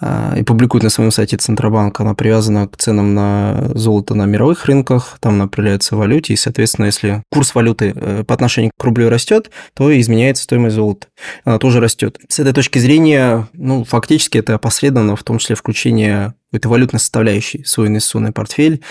и 0.00 0.42
публикует 0.44 0.84
на 0.84 0.90
своем 0.90 1.10
сайте 1.10 1.36
Центробанк, 1.36 1.98
она 2.00 2.14
привязана 2.14 2.68
к 2.68 2.76
ценам 2.76 3.14
на 3.14 3.70
золото 3.74 4.14
на 4.14 4.26
мировых 4.26 4.66
рынках, 4.66 5.18
там 5.20 5.34
она 5.34 5.44
определяется 5.44 5.96
в 5.96 5.98
валюте, 5.98 6.34
и, 6.34 6.36
соответственно, 6.36 6.86
если 6.86 7.22
курс 7.32 7.54
валюты 7.54 7.92
э, 7.94 8.24
по 8.24 8.34
отношению 8.34 8.70
к 8.76 8.84
рублю 8.84 9.08
растет, 9.08 9.50
то 9.74 9.98
изменяется 9.98 10.44
стоимость 10.44 10.76
золота. 10.76 11.08
Она 11.44 11.58
тоже 11.58 11.80
растет. 11.80 12.18
С 12.28 12.38
этой 12.38 12.52
точки 12.52 12.78
зрения, 12.78 13.48
ну, 13.52 13.84
фактически 13.84 14.38
это 14.38 14.54
опосредованно, 14.54 15.16
в 15.16 15.24
том 15.24 15.38
числе 15.38 15.56
включение 15.56 16.34
какой-то 16.50 16.68
валютной 16.68 17.00
составляющей 17.00 17.62
в 17.62 17.68
свой 17.68 17.88
инвестиционный 17.88 18.32
портфель. 18.32 18.82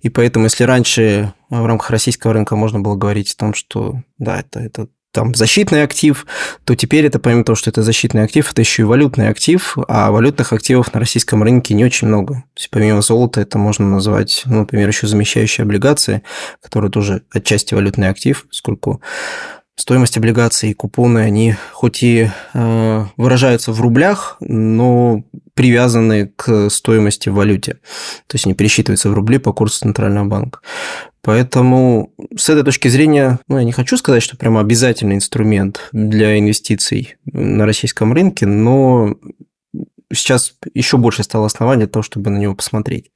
И 0.00 0.08
поэтому, 0.08 0.46
если 0.46 0.64
раньше 0.64 1.32
в 1.50 1.66
рамках 1.66 1.90
российского 1.90 2.32
рынка 2.32 2.56
можно 2.56 2.80
было 2.80 2.94
говорить 2.94 3.32
о 3.32 3.36
том, 3.36 3.54
что 3.54 4.00
да, 4.18 4.40
это, 4.40 4.60
это 4.60 4.88
там 5.12 5.34
защитный 5.34 5.82
актив, 5.84 6.26
то 6.64 6.74
теперь 6.74 7.06
это, 7.06 7.18
помимо 7.18 7.44
того, 7.44 7.56
что 7.56 7.70
это 7.70 7.82
защитный 7.82 8.24
актив, 8.24 8.50
это 8.50 8.60
еще 8.62 8.82
и 8.82 8.84
валютный 8.86 9.28
актив, 9.28 9.76
а 9.88 10.10
валютных 10.10 10.52
активов 10.52 10.92
на 10.92 11.00
российском 11.00 11.42
рынке 11.42 11.74
не 11.74 11.84
очень 11.84 12.08
много. 12.08 12.34
То 12.54 12.58
есть 12.58 12.70
помимо 12.70 13.02
золота 13.02 13.40
это 13.40 13.58
можно 13.58 13.88
назвать, 13.88 14.42
ну, 14.46 14.60
например, 14.60 14.88
еще 14.88 15.06
замещающие 15.06 15.62
облигации, 15.64 16.22
которые 16.62 16.90
тоже 16.90 17.22
отчасти 17.30 17.74
валютный 17.74 18.08
актив, 18.08 18.46
поскольку 18.48 19.02
стоимость 19.76 20.16
облигаций 20.16 20.70
и 20.70 20.74
купоны, 20.74 21.20
они 21.20 21.56
хоть 21.72 22.02
и 22.02 22.30
э, 22.54 23.04
выражаются 23.16 23.72
в 23.72 23.80
рублях, 23.80 24.36
но 24.40 25.24
привязаны 25.54 26.28
к 26.28 26.70
стоимости 26.70 27.28
в 27.28 27.34
валюте. 27.34 27.74
То 28.26 28.34
есть 28.34 28.46
они 28.46 28.54
пересчитываются 28.54 29.10
в 29.10 29.14
рубли 29.14 29.38
по 29.38 29.52
курсу 29.52 29.80
Центрального 29.80 30.26
банка. 30.26 30.60
Поэтому 31.22 32.12
с 32.36 32.48
этой 32.48 32.64
точки 32.64 32.88
зрения, 32.88 33.38
ну, 33.46 33.58
я 33.58 33.64
не 33.64 33.72
хочу 33.72 33.96
сказать, 33.96 34.22
что 34.22 34.36
прямо 34.36 34.60
обязательный 34.60 35.16
инструмент 35.16 35.88
для 35.92 36.38
инвестиций 36.38 37.16
на 37.24 37.64
российском 37.64 38.12
рынке, 38.12 38.44
но 38.46 39.14
сейчас 40.12 40.54
еще 40.74 40.96
больше 40.96 41.22
стало 41.22 41.46
оснований 41.46 41.82
для 41.82 41.88
того, 41.88 42.02
чтобы 42.02 42.30
на 42.30 42.38
него 42.38 42.54
посмотреть. 42.54 43.12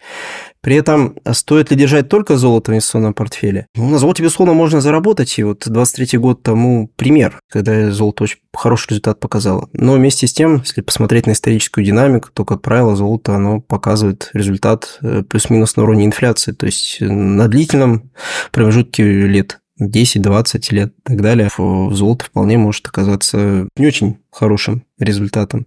При 0.66 0.74
этом, 0.74 1.14
а 1.22 1.32
стоит 1.32 1.70
ли 1.70 1.76
держать 1.76 2.08
только 2.08 2.36
золото 2.36 2.72
в 2.72 2.74
инвестиционном 2.74 3.14
портфеле? 3.14 3.68
Ну, 3.76 3.88
на 3.88 3.98
золоте, 3.98 4.24
безусловно, 4.24 4.52
можно 4.52 4.80
заработать, 4.80 5.38
и 5.38 5.44
вот 5.44 5.62
23 5.64 6.18
год 6.18 6.42
тому 6.42 6.90
пример, 6.96 7.38
когда 7.48 7.92
золото 7.92 8.24
очень 8.24 8.38
хороший 8.52 8.88
результат 8.90 9.20
показало. 9.20 9.68
Но 9.74 9.92
вместе 9.92 10.26
с 10.26 10.32
тем, 10.32 10.56
если 10.64 10.80
посмотреть 10.80 11.28
на 11.28 11.32
историческую 11.32 11.84
динамику, 11.84 12.30
то, 12.34 12.44
как 12.44 12.62
правило, 12.62 12.96
золото, 12.96 13.36
оно 13.36 13.60
показывает 13.60 14.30
результат 14.32 14.98
э, 15.02 15.22
плюс-минус 15.22 15.76
на 15.76 15.84
уровне 15.84 16.04
инфляции, 16.04 16.50
то 16.50 16.66
есть 16.66 16.96
на 17.00 17.46
длительном 17.46 18.10
промежутке 18.50 19.04
лет 19.04 19.60
10-20 19.80 20.74
лет 20.74 20.92
и 20.98 21.02
так 21.02 21.20
далее, 21.20 21.48
золото 21.56 22.24
вполне 22.24 22.58
может 22.58 22.86
оказаться 22.86 23.68
не 23.76 23.86
очень 23.86 24.18
хорошим 24.30 24.84
результатом 24.98 25.66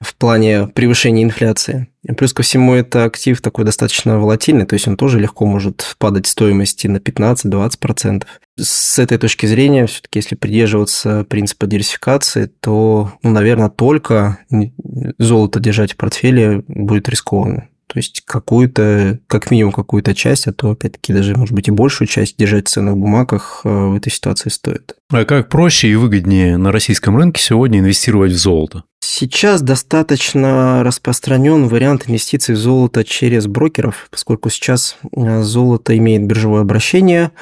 в 0.00 0.14
плане 0.16 0.68
превышения 0.68 1.22
инфляции. 1.22 1.88
Плюс 2.16 2.32
ко 2.32 2.42
всему, 2.42 2.74
это 2.74 3.04
актив 3.04 3.40
такой 3.40 3.64
достаточно 3.64 4.18
волатильный, 4.18 4.66
то 4.66 4.74
есть 4.74 4.88
он 4.88 4.96
тоже 4.96 5.20
легко 5.20 5.46
может 5.46 5.96
падать 5.98 6.26
стоимости 6.26 6.86
на 6.86 6.96
15-20%. 6.98 8.24
С 8.58 8.98
этой 8.98 9.18
точки 9.18 9.46
зрения, 9.46 9.86
все-таки, 9.86 10.18
если 10.18 10.34
придерживаться 10.34 11.24
принципа 11.24 11.66
диверсификации, 11.66 12.50
то, 12.60 13.12
ну, 13.22 13.30
наверное, 13.30 13.68
только 13.68 14.38
золото 15.18 15.60
держать 15.60 15.92
в 15.92 15.96
портфеле 15.96 16.62
будет 16.68 17.08
рискованно. 17.08 17.68
То 17.92 17.98
есть 17.98 18.22
какую-то, 18.24 19.18
как 19.26 19.50
минимум 19.50 19.72
какую-то 19.72 20.14
часть, 20.14 20.46
а 20.46 20.52
то, 20.52 20.70
опять-таки, 20.70 21.12
даже, 21.12 21.34
может 21.34 21.52
быть, 21.52 21.66
и 21.66 21.72
большую 21.72 22.06
часть 22.06 22.36
держать 22.36 22.68
в 22.68 22.70
ценных 22.70 22.96
бумагах 22.96 23.62
э, 23.64 23.68
в 23.68 23.96
этой 23.96 24.12
ситуации 24.12 24.48
стоит. 24.48 24.94
А 25.10 25.24
как 25.24 25.48
проще 25.48 25.88
и 25.88 25.96
выгоднее 25.96 26.56
на 26.56 26.70
российском 26.70 27.16
рынке 27.16 27.42
сегодня 27.42 27.80
инвестировать 27.80 28.30
в 28.30 28.36
золото? 28.36 28.84
Сейчас 29.12 29.60
достаточно 29.60 30.84
распространен 30.84 31.66
вариант 31.66 32.04
инвестиций 32.06 32.54
в 32.54 32.58
золото 32.58 33.02
через 33.02 33.48
брокеров, 33.48 34.06
поскольку 34.08 34.50
сейчас 34.50 34.98
э, 35.02 35.42
золото 35.42 35.98
имеет 35.98 36.26
биржевое 36.26 36.60
обращение. 36.60 37.32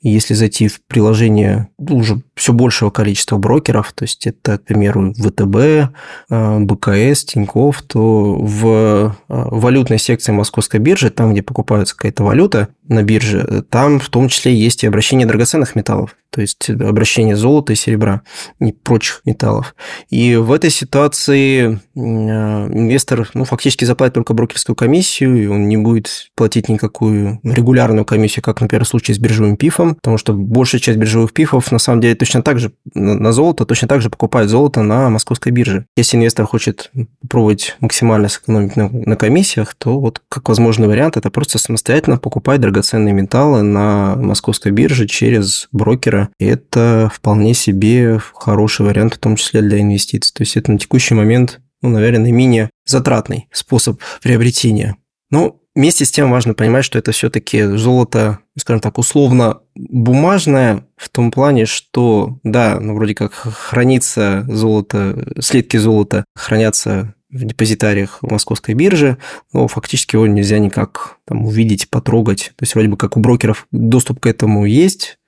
И 0.00 0.08
если 0.08 0.32
зайти 0.32 0.68
в 0.68 0.80
приложение 0.86 1.68
ну, 1.78 1.98
уже 1.98 2.22
все 2.34 2.54
большего 2.54 2.88
количества 2.88 3.36
брокеров, 3.36 3.92
то 3.92 4.04
есть 4.04 4.26
это, 4.26 4.56
к 4.56 4.64
примеру, 4.64 5.12
ВТБ, 5.12 5.92
э, 6.30 6.58
БКС, 6.60 7.24
Тинькофф, 7.26 7.82
то 7.82 8.38
в 8.38 9.14
валютной 9.28 9.98
секции 9.98 10.32
Московской 10.32 10.80
биржи, 10.80 11.10
там, 11.10 11.32
где 11.32 11.42
покупается 11.42 11.94
какая-то 11.94 12.24
валюта 12.24 12.68
на 12.88 13.02
бирже, 13.02 13.66
там 13.68 14.00
в 14.00 14.08
том 14.08 14.30
числе 14.30 14.54
есть 14.54 14.82
и 14.82 14.86
обращение 14.86 15.26
драгоценных 15.26 15.74
металлов 15.74 16.16
то 16.30 16.42
есть 16.42 16.68
обращение 16.70 17.36
золота 17.36 17.72
и 17.72 17.76
серебра 17.76 18.22
и 18.60 18.72
прочих 18.72 19.22
металлов. 19.24 19.74
И 20.10 20.36
в 20.36 20.52
этой 20.52 20.70
ситуации 20.70 21.17
э, 21.28 21.78
инвестор 21.94 23.30
ну, 23.32 23.44
фактически 23.44 23.84
заплатит 23.86 24.14
только 24.14 24.34
брокерскую 24.34 24.76
комиссию, 24.76 25.42
и 25.42 25.46
он 25.46 25.68
не 25.68 25.78
будет 25.78 26.30
платить 26.36 26.68
никакую 26.68 27.40
регулярную 27.42 28.04
комиссию, 28.04 28.42
как, 28.42 28.60
например, 28.60 28.84
в 28.84 28.88
случае 28.88 29.14
с 29.14 29.18
биржевым 29.18 29.56
пифом, 29.56 29.94
потому 29.94 30.18
что 30.18 30.34
большая 30.34 30.80
часть 30.80 30.98
биржевых 30.98 31.32
пифов 31.32 31.72
на 31.72 31.78
самом 31.78 32.00
деле 32.00 32.14
точно 32.14 32.42
так 32.42 32.58
же 32.58 32.72
на 32.94 33.32
золото, 33.32 33.64
точно 33.64 33.88
так 33.88 34.02
же 34.02 34.10
покупают 34.10 34.50
золото 34.50 34.82
на 34.82 35.08
московской 35.08 35.50
бирже. 35.50 35.86
Если 35.96 36.16
инвестор 36.16 36.46
хочет 36.46 36.90
попробовать 37.22 37.76
максимально 37.80 38.28
сэкономить 38.28 38.76
на, 38.76 38.88
на 38.88 39.16
комиссиях, 39.16 39.74
то 39.74 39.98
вот 39.98 40.20
как 40.28 40.48
возможный 40.48 40.88
вариант 40.88 41.16
это 41.16 41.30
просто 41.30 41.58
самостоятельно 41.58 42.18
покупать 42.18 42.60
драгоценные 42.60 43.14
металлы 43.14 43.62
на 43.62 44.14
московской 44.16 44.72
бирже 44.72 45.06
через 45.06 45.68
брокера 45.72 45.88
брокера, 45.88 46.28
это 46.38 47.10
вполне 47.12 47.54
себе 47.54 48.20
хороший 48.34 48.84
вариант, 48.84 49.14
в 49.14 49.18
том 49.18 49.36
числе 49.36 49.62
для 49.62 49.80
инвестиций. 49.80 50.32
То 50.34 50.42
есть 50.42 50.56
это 50.56 50.72
на 50.72 50.78
текущий 50.78 50.97
момент, 51.14 51.60
ну, 51.82 51.90
наверное, 51.90 52.32
менее 52.32 52.70
затратный 52.84 53.48
способ 53.52 54.00
приобретения. 54.22 54.96
Но 55.30 55.60
вместе 55.74 56.04
с 56.04 56.10
тем 56.10 56.30
важно 56.30 56.54
понимать, 56.54 56.84
что 56.84 56.98
это 56.98 57.12
все-таки 57.12 57.62
золото, 57.62 58.38
скажем 58.58 58.80
так, 58.80 58.98
условно 58.98 59.60
бумажное 59.74 60.86
в 60.96 61.08
том 61.08 61.30
плане, 61.30 61.66
что, 61.66 62.38
да, 62.42 62.78
ну, 62.80 62.94
вроде 62.94 63.14
как 63.14 63.32
хранится 63.32 64.44
золото, 64.48 65.26
слитки 65.40 65.76
золота 65.76 66.24
хранятся 66.34 67.14
в 67.30 67.44
депозитариях 67.44 68.18
московской 68.22 68.74
биржи, 68.74 69.18
но 69.52 69.68
фактически 69.68 70.16
его 70.16 70.26
нельзя 70.26 70.58
никак 70.58 71.18
там, 71.26 71.44
увидеть, 71.44 71.90
потрогать. 71.90 72.52
То 72.56 72.62
есть 72.62 72.74
вроде 72.74 72.88
бы 72.88 72.96
как 72.96 73.16
у 73.16 73.20
брокеров 73.20 73.66
доступ 73.70 74.20
к 74.20 74.26
этому 74.26 74.64
есть, 74.64 75.18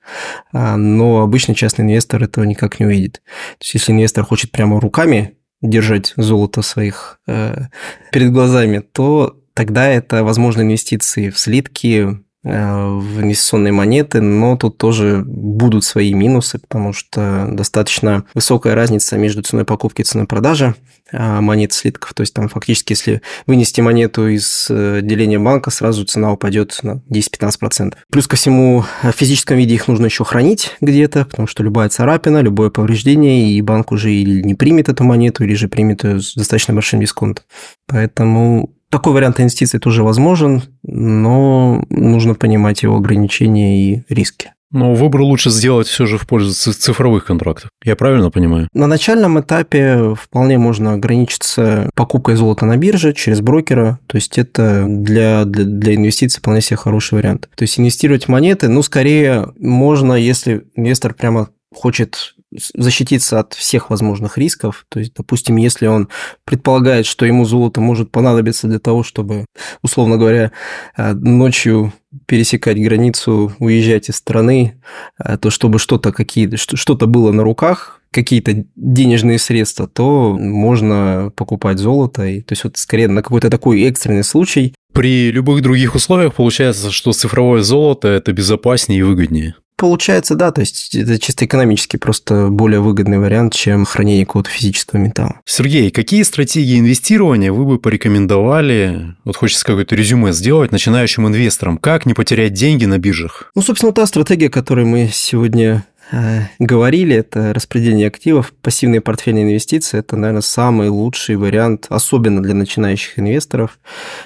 а, 0.51 0.77
но 0.77 1.21
обычный 1.21 1.53
частный 1.53 1.85
инвестор 1.85 2.23
этого 2.23 2.43
никак 2.43 2.79
не 2.79 2.87
увидит. 2.87 3.21
То 3.59 3.63
есть, 3.63 3.75
если 3.75 3.91
инвестор 3.91 4.25
хочет 4.25 4.51
прямо 4.51 4.79
руками 4.79 5.35
держать 5.61 6.13
золото 6.17 6.61
своих 6.61 7.19
э, 7.27 7.65
перед 8.11 8.31
глазами, 8.31 8.79
то 8.79 9.37
тогда 9.53 9.87
это, 9.87 10.23
возможно, 10.23 10.61
инвестиции 10.61 11.29
в 11.29 11.37
слитки, 11.37 12.19
инвестиционные 12.43 13.71
монеты, 13.71 14.19
но 14.19 14.57
тут 14.57 14.77
тоже 14.77 15.23
будут 15.25 15.83
свои 15.83 16.13
минусы, 16.13 16.57
потому 16.57 16.91
что 16.91 17.47
достаточно 17.51 18.25
высокая 18.33 18.73
разница 18.73 19.17
между 19.17 19.43
ценой 19.43 19.63
покупки 19.63 20.01
и 20.01 20.03
ценой 20.03 20.25
продажи 20.25 20.73
э, 21.11 21.39
монет 21.39 21.71
слитков. 21.71 22.13
То 22.15 22.21
есть 22.21 22.33
там 22.33 22.49
фактически, 22.49 22.93
если 22.93 23.21
вынести 23.45 23.81
монету 23.81 24.27
из 24.27 24.67
э, 24.71 25.01
деления 25.03 25.39
банка, 25.39 25.69
сразу 25.69 26.03
цена 26.03 26.31
упадет 26.31 26.79
на 26.81 27.03
10-15%. 27.11 27.95
Плюс 28.11 28.27
ко 28.27 28.35
всему, 28.35 28.85
в 29.03 29.11
физическом 29.11 29.57
виде 29.57 29.75
их 29.75 29.87
нужно 29.87 30.05
еще 30.05 30.23
хранить 30.23 30.75
где-то, 30.81 31.25
потому 31.25 31.47
что 31.47 31.61
любая 31.61 31.89
царапина, 31.89 32.41
любое 32.41 32.71
повреждение, 32.71 33.51
и 33.51 33.61
банк 33.61 33.91
уже 33.91 34.11
или 34.11 34.41
не 34.41 34.55
примет 34.55 34.89
эту 34.89 35.03
монету, 35.03 35.43
или 35.43 35.53
же 35.53 35.67
примет 35.67 36.03
ее 36.03 36.19
с 36.19 36.33
достаточно 36.33 36.73
большим 36.73 37.01
дисконтом. 37.01 37.45
Поэтому 37.85 38.73
такой 38.91 39.13
вариант 39.13 39.39
инвестиций 39.39 39.79
тоже 39.79 40.03
возможен, 40.03 40.63
но 40.83 41.83
нужно 41.89 42.35
понимать 42.35 42.83
его 42.83 42.97
ограничения 42.97 43.93
и 43.93 44.03
риски. 44.09 44.51
Но 44.71 44.93
выбор 44.93 45.21
лучше 45.21 45.49
сделать 45.49 45.87
все 45.87 46.05
же 46.05 46.17
в 46.17 46.25
пользу 46.25 46.53
цифровых 46.53 47.25
контрактов. 47.25 47.69
Я 47.83 47.95
правильно 47.97 48.31
понимаю? 48.31 48.69
На 48.73 48.87
начальном 48.87 49.39
этапе 49.39 50.15
вполне 50.15 50.57
можно 50.57 50.93
ограничиться 50.93 51.89
покупкой 51.93 52.35
золота 52.35 52.65
на 52.65 52.77
бирже 52.77 53.13
через 53.13 53.41
брокера. 53.41 53.99
То 54.07 54.15
есть 54.15 54.37
это 54.37 54.85
для, 54.87 55.43
для, 55.43 55.65
для 55.65 55.95
инвестиций 55.95 56.39
вполне 56.39 56.61
себе 56.61 56.77
хороший 56.77 57.15
вариант. 57.15 57.49
То 57.55 57.63
есть 57.63 57.77
инвестировать 57.79 58.25
в 58.25 58.29
монеты, 58.29 58.69
ну, 58.69 58.81
скорее 58.81 59.51
можно, 59.59 60.13
если 60.13 60.63
инвестор 60.75 61.13
прямо 61.13 61.49
хочет 61.73 62.35
защититься 62.51 63.39
от 63.39 63.53
всех 63.53 63.89
возможных 63.89 64.37
рисков. 64.37 64.85
То 64.89 64.99
есть, 64.99 65.13
допустим, 65.15 65.55
если 65.55 65.87
он 65.87 66.09
предполагает, 66.43 67.05
что 67.05 67.25
ему 67.25 67.45
золото 67.45 67.81
может 67.81 68.11
понадобиться 68.11 68.67
для 68.67 68.79
того, 68.79 69.03
чтобы, 69.03 69.45
условно 69.81 70.17
говоря, 70.17 70.51
э, 70.97 71.13
ночью 71.13 71.93
пересекать 72.25 72.77
границу, 72.77 73.53
уезжать 73.59 74.09
из 74.09 74.17
страны, 74.17 74.81
э, 75.23 75.37
то 75.37 75.49
чтобы 75.49 75.79
что-то 75.79 76.11
какие 76.11 76.55
что-то 76.55 77.07
было 77.07 77.31
на 77.31 77.43
руках, 77.43 78.01
какие-то 78.11 78.65
денежные 78.75 79.39
средства, 79.39 79.87
то 79.87 80.37
можно 80.37 81.31
покупать 81.35 81.79
золото. 81.79 82.25
И, 82.25 82.41
то 82.41 82.51
есть 82.51 82.65
вот 82.65 82.77
скорее 82.77 83.07
на 83.07 83.23
какой-то 83.23 83.49
такой 83.49 83.83
экстренный 83.83 84.25
случай. 84.25 84.75
При 84.93 85.31
любых 85.31 85.61
других 85.61 85.95
условиях 85.95 86.35
получается, 86.35 86.91
что 86.91 87.13
цифровое 87.13 87.61
золото 87.61 88.09
это 88.09 88.33
безопаснее 88.33 88.99
и 88.99 89.03
выгоднее. 89.03 89.55
Получается, 89.81 90.35
да, 90.35 90.51
то 90.51 90.61
есть 90.61 90.93
это 90.93 91.17
чисто 91.17 91.45
экономически 91.45 91.97
просто 91.97 92.49
более 92.49 92.81
выгодный 92.81 93.17
вариант, 93.17 93.55
чем 93.55 93.83
хранение 93.83 94.27
какого-то 94.27 94.51
физического 94.51 94.99
металла. 94.99 95.41
Сергей, 95.43 95.89
какие 95.89 96.21
стратегии 96.21 96.77
инвестирования 96.77 97.51
вы 97.51 97.65
бы 97.65 97.79
порекомендовали, 97.79 99.15
вот 99.25 99.37
хочется 99.37 99.65
какое-то 99.65 99.95
резюме 99.95 100.33
сделать, 100.33 100.71
начинающим 100.71 101.27
инвесторам? 101.27 101.79
Как 101.79 102.05
не 102.05 102.13
потерять 102.13 102.53
деньги 102.53 102.85
на 102.85 102.99
биржах? 102.99 103.51
Ну, 103.55 103.63
собственно, 103.63 103.91
та 103.91 104.05
стратегия, 104.05 104.49
о 104.49 104.51
которой 104.51 104.85
мы 104.85 105.09
сегодня 105.11 105.83
э, 106.11 106.41
говорили, 106.59 107.15
это 107.15 107.51
распределение 107.51 108.05
активов, 108.05 108.53
пассивные 108.61 109.01
портфельные 109.01 109.45
инвестиции, 109.45 109.97
это, 109.97 110.15
наверное, 110.15 110.43
самый 110.43 110.89
лучший 110.89 111.37
вариант, 111.37 111.87
особенно 111.89 112.43
для 112.43 112.53
начинающих 112.53 113.17
инвесторов. 113.17 113.79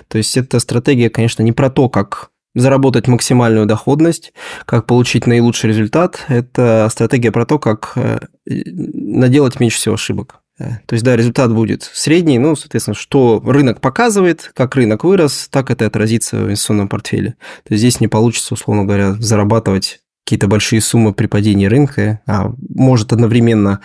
То 0.09 0.17
есть 0.17 0.35
эта 0.35 0.59
стратегия, 0.59 1.09
конечно, 1.09 1.43
не 1.43 1.53
про 1.53 1.69
то, 1.69 1.87
как 1.87 2.31
заработать 2.55 3.07
максимальную 3.07 3.65
доходность, 3.65 4.33
как 4.65 4.87
получить 4.87 5.27
наилучший 5.27 5.69
результат. 5.69 6.25
Это 6.27 6.87
стратегия 6.89 7.31
про 7.31 7.45
то, 7.45 7.59
как 7.59 7.91
э, 7.95 8.19
наделать 8.45 9.59
меньше 9.59 9.77
всего 9.77 9.95
ошибок. 9.95 10.39
Э, 10.57 10.77
то 10.85 10.93
есть, 10.93 11.03
да, 11.03 11.15
результат 11.15 11.53
будет 11.53 11.83
средний, 11.83 12.39
ну, 12.39 12.55
соответственно, 12.55 12.95
что 12.95 13.43
рынок 13.45 13.81
показывает, 13.81 14.51
как 14.55 14.75
рынок 14.75 15.03
вырос, 15.03 15.49
так 15.51 15.69
это 15.69 15.85
отразится 15.85 16.37
в 16.37 16.43
инвестиционном 16.45 16.87
портфеле. 16.87 17.35
То 17.63 17.73
есть, 17.73 17.81
здесь 17.81 17.99
не 17.99 18.07
получится, 18.07 18.53
условно 18.53 18.85
говоря, 18.85 19.13
зарабатывать 19.13 19.99
какие-то 20.25 20.47
большие 20.47 20.81
суммы 20.81 21.13
при 21.13 21.27
падении 21.27 21.67
рынка, 21.67 22.19
а 22.25 22.51
может 22.73 23.13
одновременно 23.13 23.81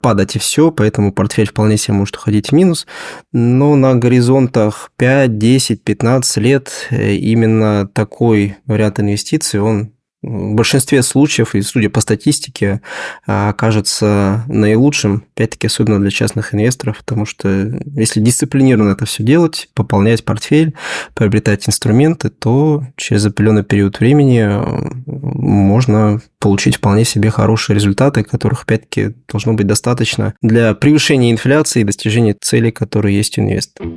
падать 0.00 0.34
и 0.34 0.40
все, 0.40 0.72
поэтому 0.72 1.12
портфель 1.12 1.48
вполне 1.48 1.76
себе 1.76 1.94
может 1.94 2.16
уходить 2.16 2.48
в 2.48 2.52
минус. 2.52 2.88
Но 3.32 3.76
на 3.76 3.94
горизонтах 3.94 4.90
5, 4.96 5.38
10, 5.38 5.84
15 5.84 6.36
лет 6.38 6.88
э, 6.90 7.14
именно 7.14 7.86
такой 7.86 8.56
вариант 8.66 8.98
инвестиций, 8.98 9.60
он 9.60 9.92
в 10.24 10.54
большинстве 10.54 11.02
случаев, 11.02 11.54
и 11.54 11.62
судя 11.62 11.90
по 11.90 12.00
статистике, 12.00 12.80
а, 13.26 13.50
окажется 13.50 14.44
наилучшим, 14.48 15.24
опять-таки, 15.34 15.66
особенно 15.66 16.00
для 16.00 16.10
частных 16.10 16.54
инвесторов, 16.54 16.98
потому 16.98 17.26
что 17.26 17.78
если 17.94 18.20
дисциплинированно 18.20 18.92
это 18.92 19.04
все 19.06 19.22
делать, 19.22 19.68
пополнять 19.74 20.24
портфель, 20.24 20.74
приобретать 21.14 21.68
инструменты, 21.68 22.30
то 22.30 22.84
через 22.96 23.26
определенный 23.26 23.64
период 23.64 24.00
времени 24.00 24.40
э, 24.40 24.92
можно 25.06 26.20
получить 26.38 26.76
вполне 26.76 27.04
себе 27.04 27.30
хорошие 27.30 27.74
результаты, 27.74 28.22
которых, 28.22 28.62
опять-таки, 28.62 29.14
должно 29.30 29.54
быть 29.54 29.66
достаточно 29.66 30.34
для 30.42 30.74
превышения 30.74 31.32
инфляции 31.32 31.80
и 31.80 31.84
достижения 31.84 32.34
целей, 32.38 32.70
которые 32.70 33.16
есть 33.16 33.38
у 33.38 33.42
инвестора. 33.42 33.88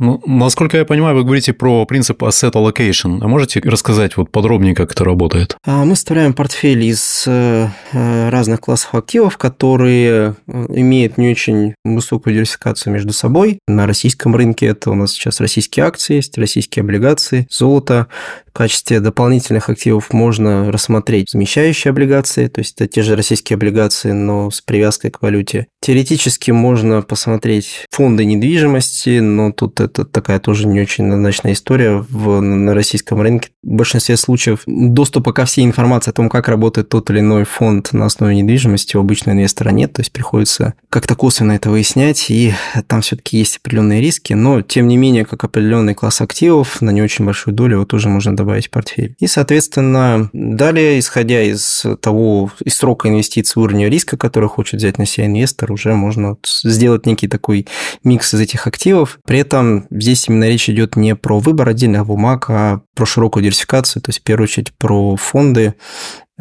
Ну, 0.00 0.20
насколько 0.26 0.78
я 0.78 0.86
понимаю, 0.86 1.14
вы 1.14 1.24
говорите 1.24 1.52
про 1.52 1.84
принцип 1.84 2.22
asset 2.22 2.52
allocation. 2.52 3.18
А 3.20 3.28
можете 3.28 3.60
рассказать 3.60 4.16
вот 4.16 4.30
подробнее, 4.30 4.74
как 4.74 4.92
это 4.92 5.04
работает? 5.04 5.56
А, 5.66 5.84
мы 5.84 5.94
составляем 5.94 6.32
портфель 6.32 6.82
из 6.84 7.24
э, 7.26 7.68
разных 7.92 8.62
классов 8.62 8.94
активов, 8.94 9.36
которые 9.36 10.36
э, 10.46 10.66
имеют 10.70 11.18
не 11.18 11.30
очень 11.30 11.74
высокую 11.84 12.32
диверсификацию 12.32 12.94
между 12.94 13.12
собой. 13.12 13.58
На 13.68 13.86
российском 13.86 14.34
рынке 14.34 14.66
это 14.66 14.90
у 14.90 14.94
нас 14.94 15.12
сейчас 15.12 15.38
российские 15.38 15.84
акции 15.84 16.14
есть, 16.14 16.38
российские 16.38 16.82
облигации, 16.82 17.46
золото. 17.50 18.06
В 18.52 18.52
качестве 18.52 18.98
дополнительных 18.98 19.68
активов 19.68 20.12
можно 20.12 20.72
рассмотреть 20.72 21.30
замещающие 21.30 21.90
облигации, 21.90 22.48
то 22.48 22.60
есть 22.60 22.74
это 22.80 22.88
те 22.88 23.02
же 23.02 23.14
российские 23.14 23.54
облигации, 23.54 24.10
но 24.10 24.50
с 24.50 24.60
привязкой 24.60 25.12
к 25.12 25.22
валюте. 25.22 25.68
Теоретически 25.80 26.50
можно 26.50 27.00
посмотреть 27.00 27.86
фонды 27.90 28.24
недвижимости, 28.24 29.20
но 29.20 29.52
тут 29.52 29.80
это 29.80 30.04
такая 30.04 30.40
тоже 30.40 30.66
не 30.66 30.80
очень 30.80 31.04
однозначная 31.04 31.52
история 31.52 32.04
в, 32.10 32.40
на 32.40 32.74
российском 32.74 33.20
рынке. 33.22 33.50
В 33.62 33.68
большинстве 33.68 34.16
случаев 34.16 34.62
доступа 34.66 35.32
ко 35.32 35.44
всей 35.44 35.64
информации 35.64 36.10
о 36.10 36.14
том, 36.14 36.28
как 36.28 36.48
работает 36.48 36.88
тот 36.88 37.08
или 37.10 37.20
иной 37.20 37.44
фонд 37.44 37.92
на 37.92 38.06
основе 38.06 38.34
недвижимости 38.34 38.96
у 38.96 39.00
обычного 39.00 39.36
инвестора 39.36 39.70
нет, 39.70 39.92
то 39.92 40.00
есть 40.00 40.12
приходится 40.12 40.74
как-то 40.88 41.14
косвенно 41.14 41.52
это 41.52 41.70
выяснять, 41.70 42.30
и 42.30 42.52
там 42.88 43.00
все-таки 43.00 43.38
есть 43.38 43.58
определенные 43.58 44.00
риски, 44.00 44.32
но 44.32 44.60
тем 44.60 44.88
не 44.88 44.96
менее, 44.96 45.24
как 45.24 45.44
определенный 45.44 45.94
класс 45.94 46.20
активов 46.20 46.82
на 46.82 46.90
не 46.90 47.00
очень 47.00 47.24
большую 47.24 47.54
долю 47.54 47.76
его 47.76 47.84
тоже 47.84 48.08
можно 48.08 48.36
добавить 48.40 48.68
в 48.68 48.70
портфель. 48.70 49.14
И, 49.18 49.26
соответственно, 49.26 50.30
далее, 50.32 50.98
исходя 50.98 51.42
из 51.42 51.84
того, 52.00 52.50
из 52.64 52.76
срока 52.76 53.08
инвестиций, 53.08 53.62
уровня 53.62 53.88
риска, 53.88 54.16
который 54.16 54.48
хочет 54.48 54.80
взять 54.80 54.98
на 54.98 55.06
себя 55.06 55.26
инвестор, 55.26 55.72
уже 55.72 55.94
можно 55.94 56.36
сделать 56.44 57.06
некий 57.06 57.28
такой 57.28 57.66
микс 58.04 58.34
из 58.34 58.40
этих 58.40 58.66
активов. 58.66 59.18
При 59.26 59.38
этом 59.38 59.86
здесь 59.90 60.28
именно 60.28 60.48
речь 60.48 60.68
идет 60.68 60.96
не 60.96 61.14
про 61.14 61.38
выбор 61.38 61.68
отдельных 61.68 62.06
бумаг, 62.06 62.46
а 62.48 62.80
про 62.94 63.06
широкую 63.06 63.42
диверсификацию, 63.42 64.02
то 64.02 64.10
есть 64.10 64.20
в 64.20 64.22
первую 64.22 64.44
очередь 64.44 64.72
про 64.76 65.16
фонды, 65.16 65.74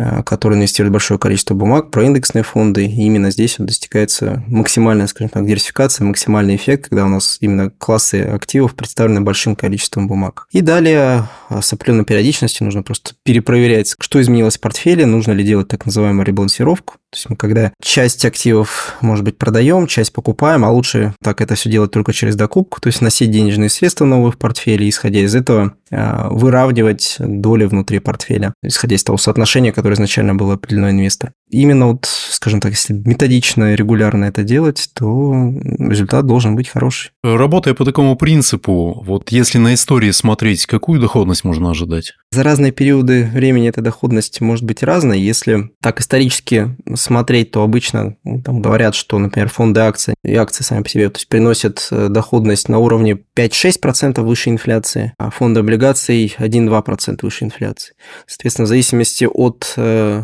Э, 0.02 0.24
которые 0.24 0.58
инвестируют 0.58 0.94
большое 0.94 1.20
количество 1.20 1.56
бумаг, 1.56 1.92
про 1.92 2.06
индексные 2.06 2.44
фонды. 2.44 2.86
И 2.86 3.02
именно 3.04 3.32
здесь 3.32 3.60
вот 3.60 3.68
достигается 3.68 4.42
максимальная, 4.48 5.08
скажем 5.08 5.28
так, 5.28 5.46
диверсификация, 5.46 6.06
максимальный 6.06 6.56
эффект, 6.56 6.88
когда 6.88 7.04
у 7.06 7.10
нас 7.10 7.38
именно 7.42 7.70
классы 7.70 8.22
активов 8.22 8.76
представлены 8.76 9.20
большим 9.20 9.58
количеством 9.58 10.08
бумаг. 10.08 10.48
И 10.52 10.62
далее 10.62 11.28
э, 11.50 11.60
с 11.62 11.74
определенной 11.74 12.06
периодичностью 12.06 12.64
нужно 12.64 12.82
просто 12.82 13.12
перепроверять, 13.24 13.96
что 14.00 14.22
изменилось 14.22 14.58
в 14.58 14.62
портфеле, 14.62 15.06
нужно 15.06 15.34
ли 15.34 15.44
делать 15.44 15.68
так 15.68 15.86
называемую 15.86 16.26
ребалансировку. 16.26 16.96
То 17.12 17.18
есть 17.18 17.30
мы 17.30 17.36
когда 17.36 17.74
часть 17.82 18.24
активов, 18.24 18.96
может 19.02 19.26
быть, 19.26 19.38
продаем, 19.38 19.88
часть 19.88 20.14
покупаем, 20.14 20.64
а 20.64 20.72
лучше 20.72 21.14
так 21.22 21.42
это 21.42 21.56
все 21.56 21.70
делать 21.70 21.92
только 21.92 22.14
через 22.14 22.36
докупку, 22.36 22.80
то 22.80 22.88
есть 22.88 23.02
носить 23.02 23.32
денежные 23.32 23.70
средства 23.70 24.06
новые 24.06 24.32
в 24.32 24.38
портфеле, 24.38 24.88
исходя 24.88 25.20
из 25.20 25.36
этого 25.36 25.74
э, 25.92 26.28
выравнивать 26.30 27.18
доли 27.20 27.66
внутри 27.66 28.00
портфеля, 28.00 28.54
исходя 28.64 28.96
из 28.96 29.04
того 29.04 29.18
соотношения, 29.18 29.74
которое 29.74 29.90
которое 29.90 29.96
изначально 29.96 30.36
было 30.36 30.54
определено 30.54 30.92
инвестор. 30.92 31.32
Именно 31.50 31.88
вот, 31.88 32.06
скажем 32.06 32.62
так, 32.62 32.72
если 32.72 32.94
методично 32.94 33.74
и 33.74 33.76
регулярно 33.76 34.26
это 34.26 34.44
делать, 34.44 34.90
то 34.94 35.52
результат 35.80 36.28
должен 36.28 36.56
быть 36.56 36.70
хороший. 36.70 37.12
Работая 37.24 37.74
по 37.74 37.86
такому 37.86 38.16
принципу, 38.16 39.02
вот 39.04 39.32
если 39.32 39.58
на 39.58 39.74
истории 39.74 40.12
смотреть, 40.12 40.68
какую 40.68 41.02
доходность 41.02 41.44
можно 41.44 41.72
ожидать? 41.72 42.14
За 42.32 42.44
разные 42.44 42.72
периоды 42.72 43.30
времени 43.34 43.68
эта 43.68 43.82
доходность 43.82 44.42
может 44.42 44.64
быть 44.64 44.84
разной. 44.84 45.20
Если 45.20 45.72
так 45.82 46.00
исторически 46.00 46.76
смотреть, 47.00 47.52
то 47.52 47.64
обычно 47.64 48.18
ну, 48.24 48.42
там 48.42 48.62
говорят, 48.62 48.96
что, 48.96 49.18
например, 49.20 49.50
фонды 49.50 49.82
акций 49.82 50.16
и 50.24 50.36
акции 50.36 50.64
сами 50.64 50.84
по 50.84 50.90
себе 50.90 51.10
то 51.10 51.18
есть, 51.18 51.28
приносят 51.28 51.88
э, 51.92 52.08
доходность 52.10 52.70
на 52.70 52.80
уровне 52.80 53.20
5-6% 53.36 54.22
выше 54.22 54.50
инфляции, 54.50 55.14
а 55.18 55.30
фонды 55.30 55.62
облигаций 55.62 56.36
1-2% 56.38 57.20
выше 57.22 57.46
инфляции. 57.46 57.94
Соответственно, 58.28 58.66
в 58.66 58.70
зависимости 58.70 59.26
от 59.26 59.74
э, 59.78 60.24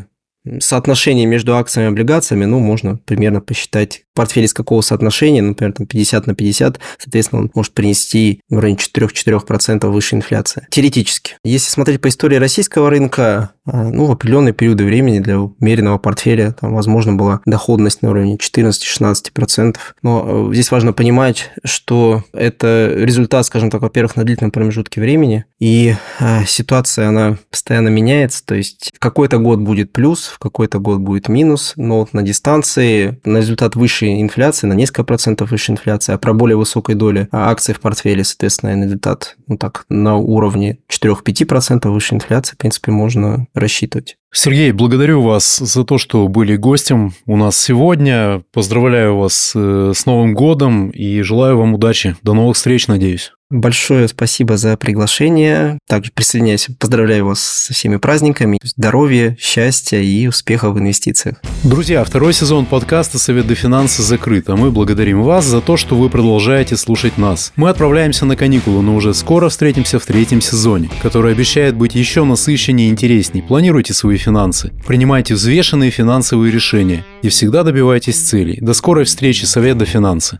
соотношение 0.59 1.25
между 1.25 1.55
акциями 1.55 1.87
и 1.87 1.91
облигациями, 1.91 2.45
ну, 2.45 2.59
можно 2.59 2.97
примерно 2.97 3.41
посчитать 3.41 4.03
портфель 4.13 4.45
из 4.45 4.53
какого 4.53 4.81
соотношения, 4.81 5.41
например, 5.41 5.73
там 5.73 5.87
50 5.87 6.27
на 6.27 6.35
50, 6.35 6.79
соответственно, 6.99 7.41
он 7.43 7.51
может 7.53 7.73
принести 7.73 8.41
в 8.49 8.59
районе 8.59 8.77
4-4% 8.77 9.87
выше 9.87 10.15
инфляции. 10.15 10.67
Теоретически. 10.69 11.37
Если 11.43 11.69
смотреть 11.69 12.01
по 12.01 12.09
истории 12.09 12.37
российского 12.37 12.89
рынка, 12.89 13.51
ну, 13.65 14.05
в 14.05 14.11
определенные 14.11 14.53
периоды 14.53 14.85
времени 14.85 15.19
для 15.19 15.39
умеренного 15.39 15.97
портфеля 15.97 16.55
там, 16.59 16.73
возможно, 16.73 17.13
была 17.13 17.41
доходность 17.45 18.01
на 18.01 18.11
уровне 18.11 18.37
14-16%. 18.37 19.77
Но 20.01 20.49
э, 20.49 20.53
здесь 20.53 20.71
важно 20.71 20.93
понимать, 20.93 21.51
что 21.63 22.23
это 22.33 22.93
результат, 22.95 23.45
скажем 23.45 23.69
так, 23.69 23.81
во-первых, 23.81 24.15
на 24.15 24.23
длительном 24.23 24.51
промежутке 24.51 25.01
времени, 25.01 25.45
и 25.59 25.95
а, 26.19 26.45
ситуация, 26.45 27.07
она 27.09 27.37
постоянно 27.49 27.89
меняется, 27.89 28.45
то 28.45 28.55
есть 28.55 28.91
в 28.95 28.99
какой-то 28.99 29.37
год 29.37 29.59
будет 29.59 29.93
плюс, 29.93 30.25
в 30.27 30.37
какой-то 30.37 30.79
год 30.79 30.99
будет 30.99 31.29
минус, 31.29 31.73
но 31.75 31.99
вот 31.99 32.13
на 32.13 32.21
дистанции 32.21 33.19
на 33.23 33.37
результат 33.37 33.75
выше 33.75 34.21
инфляции, 34.21 34.67
на 34.67 34.73
несколько 34.73 35.03
процентов 35.03 35.51
выше 35.51 35.71
инфляции, 35.71 36.13
а 36.13 36.17
про 36.17 36.33
более 36.33 36.57
высокой 36.57 36.95
доли 36.95 37.27
акций 37.31 37.73
в 37.73 37.79
портфеле, 37.79 38.23
соответственно, 38.23 38.83
результат 38.83 39.37
ну 39.47 39.57
так, 39.57 39.85
на 39.89 40.15
уровне 40.17 40.79
4-5% 40.89 41.87
выше 41.89 42.15
инфляции, 42.15 42.55
в 42.55 42.57
принципе, 42.57 42.91
можно 42.91 43.47
рассчитывать. 43.55 44.17
Сергей, 44.37 44.73
благодарю 44.73 45.21
вас 45.21 45.59
за 45.59 45.85
то, 45.85 45.97
что 45.97 46.27
были 46.27 46.57
гостем 46.57 47.13
у 47.25 47.37
нас 47.37 47.57
сегодня. 47.57 48.43
Поздравляю 48.51 49.15
вас 49.15 49.53
э, 49.55 49.93
с 49.95 50.05
Новым 50.05 50.33
годом 50.33 50.89
и 50.89 51.21
желаю 51.21 51.57
вам 51.57 51.73
удачи. 51.73 52.17
До 52.21 52.33
новых 52.33 52.57
встреч, 52.57 52.87
надеюсь. 52.87 53.31
Большое 53.51 54.07
спасибо 54.07 54.57
за 54.57 54.75
приглашение. 54.75 55.77
Также 55.87 56.11
присоединяюсь, 56.11 56.67
поздравляю 56.79 57.27
вас 57.27 57.39
со 57.39 57.75
всеми 57.75 57.97
праздниками. 57.97 58.57
Здоровья, 58.63 59.37
счастья 59.39 59.99
и 59.99 60.25
успехов 60.25 60.73
в 60.73 60.79
инвестициях. 60.79 61.37
Друзья, 61.63 62.03
второй 62.03 62.33
сезон 62.33 62.65
подкаста 62.65 63.19
«Совет 63.19 63.45
до 63.45 63.53
финансы» 63.53 64.01
закрыт, 64.01 64.49
а 64.49 64.55
мы 64.55 64.71
благодарим 64.71 65.21
вас 65.21 65.45
за 65.45 65.61
то, 65.61 65.77
что 65.77 65.95
вы 65.95 66.09
продолжаете 66.09 66.75
слушать 66.75 67.19
нас. 67.19 67.53
Мы 67.55 67.69
отправляемся 67.69 68.25
на 68.25 68.35
каникулы, 68.35 68.81
но 68.81 68.95
уже 68.95 69.13
скоро 69.13 69.49
встретимся 69.49 69.99
в 69.99 70.05
третьем 70.07 70.41
сезоне, 70.41 70.89
который 71.03 71.31
обещает 71.31 71.75
быть 71.75 71.93
еще 71.93 72.23
насыщеннее 72.23 72.87
и 72.87 72.91
интересней. 72.91 73.43
Планируйте 73.43 73.93
свои 73.93 74.17
финансы, 74.25 74.71
принимайте 74.87 75.35
взвешенные 75.35 75.91
финансовые 75.91 76.51
решения 76.51 77.05
и 77.21 77.29
всегда 77.29 77.63
добивайтесь 77.63 78.21
целей. 78.21 78.57
До 78.59 78.73
скорой 78.73 79.05
встречи, 79.05 79.45
Совет 79.45 79.77
до 79.77 79.85
финансы. 79.85 80.39